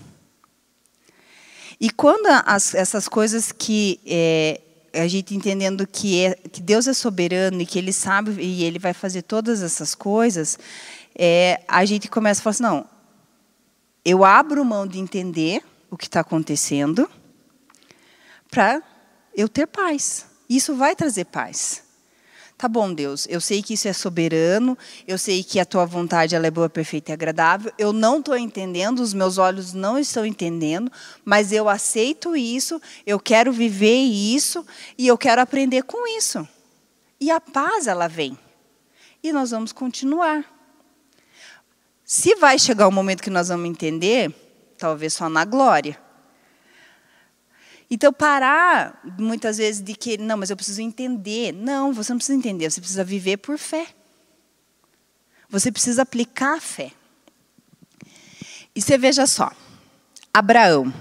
E 1.79 1.89
quando 1.89 2.27
as, 2.45 2.73
essas 2.73 3.07
coisas 3.07 3.51
que 3.51 3.99
é, 4.05 4.61
a 4.93 5.07
gente 5.07 5.35
entendendo 5.35 5.85
que, 5.85 6.25
é, 6.25 6.35
que 6.35 6.61
Deus 6.61 6.87
é 6.87 6.93
soberano 6.93 7.61
e 7.61 7.65
que 7.65 7.77
Ele 7.77 7.93
sabe 7.93 8.41
e 8.41 8.63
Ele 8.63 8.79
vai 8.79 8.93
fazer 8.93 9.21
todas 9.21 9.61
essas 9.61 9.93
coisas, 9.93 10.57
é, 11.15 11.61
a 11.67 11.85
gente 11.85 12.07
começa 12.07 12.41
a 12.41 12.43
falar 12.43 12.51
assim, 12.51 12.63
não, 12.63 12.85
eu 14.03 14.23
abro 14.25 14.65
mão 14.65 14.87
de 14.87 14.99
entender 14.99 15.63
o 15.89 15.97
que 15.97 16.05
está 16.05 16.21
acontecendo 16.21 17.09
para 18.49 18.81
eu 19.35 19.47
ter 19.47 19.67
paz. 19.67 20.25
Isso 20.49 20.75
vai 20.75 20.95
trazer 20.95 21.25
paz. 21.25 21.83
Tá 22.61 22.67
bom, 22.67 22.93
Deus, 22.93 23.25
eu 23.27 23.41
sei 23.41 23.63
que 23.63 23.73
isso 23.73 23.87
é 23.87 23.93
soberano, 23.93 24.77
eu 25.07 25.17
sei 25.17 25.43
que 25.43 25.59
a 25.59 25.65
tua 25.65 25.83
vontade 25.83 26.35
ela 26.35 26.45
é 26.45 26.51
boa, 26.51 26.69
perfeita 26.69 27.09
e 27.09 27.13
agradável. 27.13 27.73
Eu 27.75 27.91
não 27.91 28.19
estou 28.19 28.37
entendendo, 28.37 28.99
os 28.99 29.15
meus 29.15 29.39
olhos 29.39 29.73
não 29.73 29.97
estão 29.97 30.23
entendendo, 30.23 30.91
mas 31.25 31.51
eu 31.51 31.67
aceito 31.67 32.35
isso, 32.35 32.79
eu 33.03 33.19
quero 33.19 33.51
viver 33.51 33.97
isso 33.97 34.63
e 34.95 35.07
eu 35.07 35.17
quero 35.17 35.41
aprender 35.41 35.81
com 35.81 36.07
isso. 36.15 36.47
E 37.19 37.31
a 37.31 37.41
paz 37.41 37.87
ela 37.87 38.07
vem. 38.07 38.37
E 39.23 39.33
nós 39.33 39.49
vamos 39.49 39.71
continuar. 39.71 40.45
Se 42.05 42.35
vai 42.35 42.59
chegar 42.59 42.87
o 42.87 42.91
momento 42.91 43.23
que 43.23 43.31
nós 43.31 43.47
vamos 43.47 43.67
entender, 43.67 44.31
talvez 44.77 45.15
só 45.15 45.27
na 45.27 45.45
glória. 45.45 45.99
Então, 47.93 48.13
parar, 48.13 49.01
muitas 49.19 49.57
vezes, 49.57 49.81
de 49.81 49.93
que, 49.93 50.17
não, 50.17 50.37
mas 50.37 50.49
eu 50.49 50.55
preciso 50.55 50.81
entender. 50.81 51.51
Não, 51.51 51.91
você 51.91 52.13
não 52.13 52.17
precisa 52.17 52.37
entender, 52.37 52.71
você 52.71 52.79
precisa 52.79 53.03
viver 53.03 53.35
por 53.35 53.57
fé. 53.57 53.85
Você 55.49 55.69
precisa 55.69 56.03
aplicar 56.03 56.55
a 56.55 56.61
fé. 56.61 56.93
E 58.73 58.81
você 58.81 58.97
veja 58.97 59.27
só, 59.27 59.51
Abraão. 60.33 60.93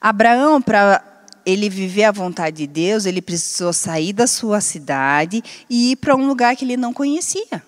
Abraão, 0.00 0.62
para 0.62 1.04
ele 1.44 1.68
viver 1.68 2.04
a 2.04 2.12
vontade 2.12 2.58
de 2.58 2.66
Deus, 2.68 3.04
ele 3.04 3.20
precisou 3.20 3.72
sair 3.72 4.12
da 4.12 4.28
sua 4.28 4.60
cidade 4.60 5.42
e 5.68 5.90
ir 5.90 5.96
para 5.96 6.14
um 6.14 6.24
lugar 6.24 6.54
que 6.54 6.64
ele 6.64 6.76
não 6.76 6.92
conhecia. 6.92 7.64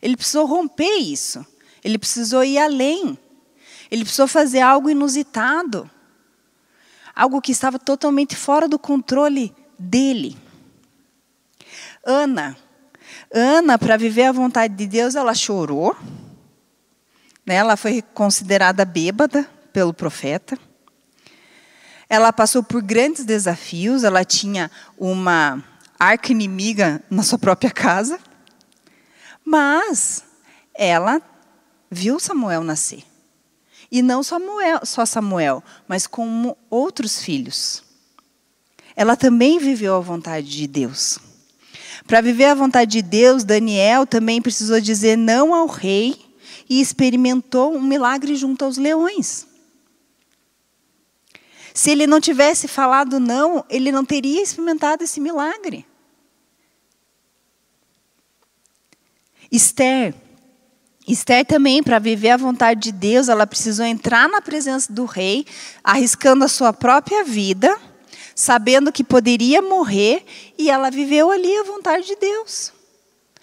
Ele 0.00 0.16
precisou 0.16 0.46
romper 0.46 0.96
isso. 0.96 1.44
Ele 1.84 1.98
precisou 1.98 2.42
ir 2.42 2.56
além. 2.56 3.18
Ele 3.90 4.04
precisou 4.04 4.26
fazer 4.26 4.60
algo 4.60 4.88
inusitado 4.88 5.90
algo 7.14 7.40
que 7.40 7.52
estava 7.52 7.78
totalmente 7.78 8.36
fora 8.36 8.68
do 8.68 8.78
controle 8.78 9.54
dele. 9.78 10.36
Ana, 12.04 12.56
Ana, 13.32 13.78
para 13.78 13.96
viver 13.96 14.24
a 14.24 14.32
vontade 14.32 14.74
de 14.74 14.86
Deus, 14.86 15.14
ela 15.14 15.34
chorou. 15.34 15.96
Né? 17.44 17.56
Ela 17.56 17.76
foi 17.76 18.02
considerada 18.02 18.84
bêbada 18.84 19.48
pelo 19.72 19.92
profeta. 19.92 20.58
Ela 22.08 22.32
passou 22.32 22.62
por 22.62 22.82
grandes 22.82 23.24
desafios. 23.24 24.04
Ela 24.04 24.24
tinha 24.24 24.70
uma 24.98 25.62
arca 25.98 26.32
inimiga 26.32 27.02
na 27.10 27.22
sua 27.22 27.38
própria 27.38 27.70
casa. 27.70 28.18
Mas 29.44 30.24
ela 30.74 31.20
viu 31.90 32.18
Samuel 32.18 32.62
nascer. 32.62 33.02
E 33.94 34.02
não 34.02 34.24
Samuel, 34.24 34.80
só 34.84 35.06
Samuel, 35.06 35.62
mas 35.86 36.04
como 36.04 36.58
outros 36.68 37.22
filhos. 37.22 37.84
Ela 38.96 39.14
também 39.14 39.60
viveu 39.60 39.94
a 39.94 40.00
vontade 40.00 40.48
de 40.48 40.66
Deus. 40.66 41.20
Para 42.04 42.20
viver 42.20 42.46
a 42.46 42.56
vontade 42.56 42.90
de 42.90 43.02
Deus, 43.02 43.44
Daniel 43.44 44.04
também 44.04 44.42
precisou 44.42 44.80
dizer 44.80 45.16
não 45.16 45.54
ao 45.54 45.68
rei 45.68 46.16
e 46.68 46.80
experimentou 46.80 47.72
um 47.72 47.80
milagre 47.80 48.34
junto 48.34 48.64
aos 48.64 48.78
leões. 48.78 49.46
Se 51.72 51.92
ele 51.92 52.08
não 52.08 52.20
tivesse 52.20 52.66
falado 52.66 53.20
não, 53.20 53.64
ele 53.70 53.92
não 53.92 54.04
teria 54.04 54.42
experimentado 54.42 55.04
esse 55.04 55.20
milagre. 55.20 55.86
Esther 59.52 60.12
Esther 61.06 61.44
também, 61.44 61.82
para 61.82 61.98
viver 61.98 62.30
a 62.30 62.36
vontade 62.36 62.80
de 62.80 62.92
Deus, 62.92 63.28
ela 63.28 63.46
precisou 63.46 63.84
entrar 63.84 64.28
na 64.28 64.40
presença 64.40 64.90
do 64.92 65.04
rei, 65.04 65.46
arriscando 65.82 66.44
a 66.44 66.48
sua 66.48 66.72
própria 66.72 67.22
vida, 67.22 67.78
sabendo 68.34 68.90
que 68.90 69.04
poderia 69.04 69.60
morrer, 69.60 70.24
e 70.58 70.70
ela 70.70 70.90
viveu 70.90 71.30
ali 71.30 71.54
a 71.58 71.62
vontade 71.62 72.06
de 72.06 72.16
Deus. 72.16 72.72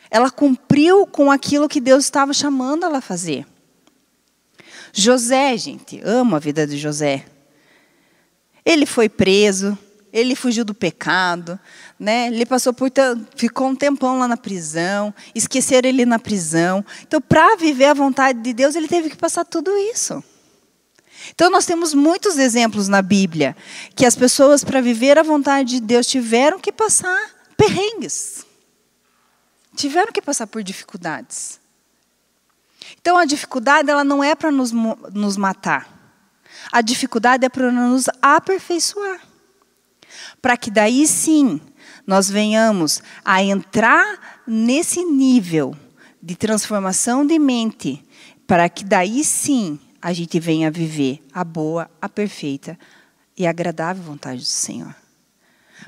Ela 0.09 0.31
cumpriu 0.31 1.05
com 1.05 1.31
aquilo 1.31 1.69
que 1.69 1.79
Deus 1.79 2.03
estava 2.03 2.33
chamando 2.33 2.85
ela 2.85 2.97
a 2.97 3.01
fazer. 3.01 3.45
José, 4.91 5.55
gente, 5.55 6.01
amo 6.03 6.35
a 6.35 6.39
vida 6.39 6.65
de 6.65 6.77
José. 6.77 7.25
Ele 8.65 8.85
foi 8.85 9.07
preso, 9.07 9.77
ele 10.11 10.35
fugiu 10.35 10.65
do 10.65 10.73
pecado, 10.73 11.59
né? 11.97 12.27
Ele 12.27 12.45
passou 12.45 12.73
por 12.73 12.91
ficou 13.35 13.67
um 13.67 13.75
tempão 13.75 14.19
lá 14.19 14.27
na 14.27 14.35
prisão, 14.35 15.13
esqueceram 15.33 15.87
ele 15.87 16.05
na 16.05 16.19
prisão. 16.19 16.85
Então, 17.03 17.21
para 17.21 17.55
viver 17.55 17.85
a 17.85 17.93
vontade 17.93 18.41
de 18.41 18.53
Deus, 18.53 18.75
ele 18.75 18.87
teve 18.87 19.09
que 19.09 19.15
passar 19.15 19.45
tudo 19.45 19.71
isso. 19.77 20.21
Então, 21.33 21.49
nós 21.49 21.65
temos 21.65 21.93
muitos 21.93 22.37
exemplos 22.37 22.87
na 22.87 23.01
Bíblia 23.01 23.55
que 23.95 24.05
as 24.05 24.15
pessoas, 24.15 24.63
para 24.63 24.81
viver 24.81 25.17
a 25.17 25.23
vontade 25.23 25.69
de 25.69 25.79
Deus, 25.79 26.07
tiveram 26.07 26.59
que 26.59 26.71
passar 26.71 27.29
perrengues, 27.55 28.45
tiveram 29.75 30.11
que 30.11 30.21
passar 30.21 30.47
por 30.47 30.61
dificuldades. 30.61 31.59
Então, 32.99 33.17
a 33.17 33.23
dificuldade 33.23 33.89
ela 33.89 34.03
não 34.03 34.21
é 34.23 34.35
para 34.35 34.51
nos, 34.51 34.71
nos 34.71 35.37
matar, 35.37 35.89
a 36.71 36.81
dificuldade 36.81 37.45
é 37.45 37.49
para 37.49 37.71
nos 37.71 38.05
aperfeiçoar 38.21 39.30
para 40.41 40.57
que 40.57 40.71
daí 40.71 41.05
sim 41.07 41.61
nós 42.05 42.29
venhamos 42.29 43.01
a 43.23 43.43
entrar 43.43 44.41
nesse 44.47 45.03
nível 45.03 45.75
de 46.21 46.35
transformação 46.35 47.25
de 47.25 47.37
mente, 47.37 48.03
para 48.47 48.67
que 48.69 48.83
daí 48.83 49.23
sim 49.23 49.79
a 50.01 50.11
gente 50.13 50.39
venha 50.39 50.71
viver 50.71 51.23
a 51.33 51.43
boa, 51.43 51.89
a 52.01 52.09
perfeita 52.09 52.77
e 53.37 53.45
agradável 53.45 54.03
vontade 54.03 54.39
do 54.39 54.45
Senhor. 54.45 54.95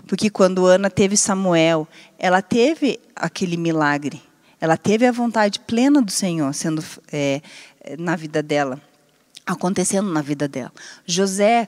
Porque 0.07 0.29
quando 0.29 0.65
Ana 0.65 0.89
teve 0.89 1.17
Samuel, 1.17 1.87
ela 2.17 2.41
teve 2.41 2.99
aquele 3.15 3.57
milagre, 3.57 4.21
ela 4.59 4.77
teve 4.77 5.05
a 5.05 5.11
vontade 5.11 5.59
plena 5.59 6.01
do 6.01 6.11
Senhor 6.11 6.53
sendo 6.53 6.83
é, 7.11 7.41
na 7.97 8.15
vida 8.15 8.41
dela, 8.41 8.81
acontecendo 9.45 10.11
na 10.11 10.21
vida 10.21 10.47
dela. 10.47 10.71
José 11.05 11.67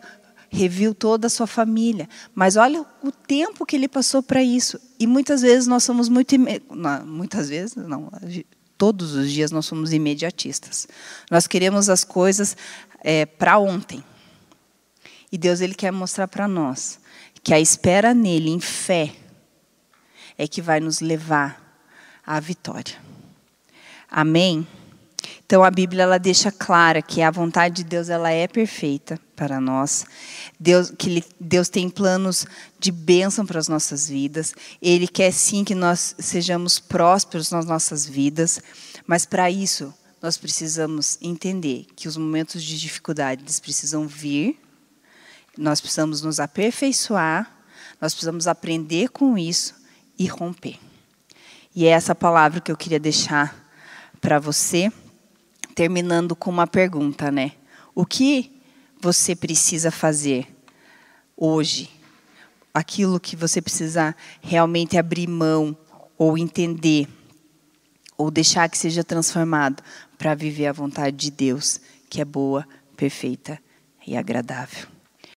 reviu 0.55 0.95
toda 0.95 1.27
a 1.27 1.29
sua 1.29 1.45
família. 1.45 2.09
Mas 2.33 2.55
olha 2.55 2.85
o 3.03 3.11
tempo 3.11 3.65
que 3.65 3.75
ele 3.75 3.87
passou 3.87 4.23
para 4.23 4.41
isso. 4.41 4.79
E 4.99 5.05
muitas 5.05 5.41
vezes 5.41 5.67
nós 5.67 5.83
somos 5.83 6.09
muito. 6.09 6.35
Muitas 7.05 7.49
vezes, 7.49 7.75
não. 7.75 8.11
Todos 8.77 9.13
os 9.13 9.31
dias 9.31 9.51
nós 9.51 9.65
somos 9.65 9.93
imediatistas. 9.93 10.87
Nós 11.29 11.45
queremos 11.47 11.89
as 11.89 12.03
coisas 12.03 12.57
é, 13.01 13.25
para 13.25 13.57
ontem. 13.59 14.03
E 15.31 15.37
Deus 15.37 15.61
ele 15.61 15.75
quer 15.75 15.91
mostrar 15.91 16.27
para 16.27 16.47
nós 16.47 16.99
que 17.43 17.53
a 17.53 17.59
espera 17.59 18.13
nele, 18.13 18.49
em 18.49 18.59
fé, 18.59 19.13
é 20.37 20.47
que 20.47 20.61
vai 20.61 20.79
nos 20.79 20.99
levar 20.99 21.79
à 22.25 22.39
vitória. 22.39 22.95
Amém? 24.09 24.67
Então 25.45 25.63
a 25.63 25.69
Bíblia 25.69 26.03
ela 26.03 26.17
deixa 26.17 26.51
clara 26.51 27.03
que 27.03 27.21
a 27.21 27.29
vontade 27.29 27.75
de 27.75 27.83
Deus 27.83 28.09
ela 28.09 28.31
é 28.31 28.47
perfeita 28.47 29.19
para 29.35 29.61
nós. 29.61 30.03
Deus 30.59 30.91
que 30.97 31.07
ele, 31.07 31.25
Deus 31.39 31.69
tem 31.69 31.87
planos 31.87 32.47
de 32.79 32.91
bênção 32.91 33.45
para 33.45 33.59
as 33.59 33.67
nossas 33.67 34.09
vidas. 34.09 34.55
Ele 34.81 35.07
quer 35.07 35.31
sim 35.31 35.63
que 35.63 35.75
nós 35.75 36.15
sejamos 36.17 36.79
prósperos 36.79 37.51
nas 37.51 37.65
nossas 37.65 38.07
vidas, 38.07 38.59
mas 39.05 39.23
para 39.25 39.51
isso 39.51 39.93
nós 40.19 40.35
precisamos 40.35 41.19
entender 41.21 41.85
que 41.95 42.07
os 42.07 42.17
momentos 42.17 42.63
de 42.63 42.79
dificuldade 42.79 43.43
precisam 43.61 44.07
vir. 44.07 44.59
Nós 45.55 45.79
precisamos 45.79 46.23
nos 46.23 46.39
aperfeiçoar, 46.39 47.49
nós 48.01 48.13
precisamos 48.13 48.47
aprender 48.47 49.09
com 49.09 49.37
isso 49.37 49.75
e 50.17 50.25
romper. 50.25 50.79
E 51.75 51.85
é 51.85 51.89
essa 51.89 52.15
palavra 52.15 52.59
que 52.59 52.71
eu 52.71 52.77
queria 52.77 52.99
deixar 52.99 53.55
para 54.19 54.39
você 54.39 54.91
terminando 55.75 56.35
com 56.35 56.49
uma 56.49 56.65
pergunta, 56.65 57.29
né? 57.29 57.51
O 57.93 58.05
que 58.05 58.51
você 58.99 59.35
precisa 59.35 59.91
fazer 59.91 60.47
hoje? 61.35 61.91
Aquilo 62.73 63.19
que 63.19 63.35
você 63.35 63.61
precisa 63.61 64.15
realmente 64.41 64.97
abrir 64.97 65.27
mão 65.27 65.77
ou 66.17 66.37
entender 66.37 67.07
ou 68.17 68.31
deixar 68.31 68.69
que 68.69 68.77
seja 68.77 69.03
transformado 69.03 69.83
para 70.17 70.33
viver 70.33 70.67
a 70.67 70.71
vontade 70.71 71.17
de 71.17 71.29
Deus, 71.29 71.81
que 72.09 72.21
é 72.21 72.25
boa, 72.25 72.65
perfeita 72.95 73.59
e 74.07 74.15
agradável. 74.15 74.94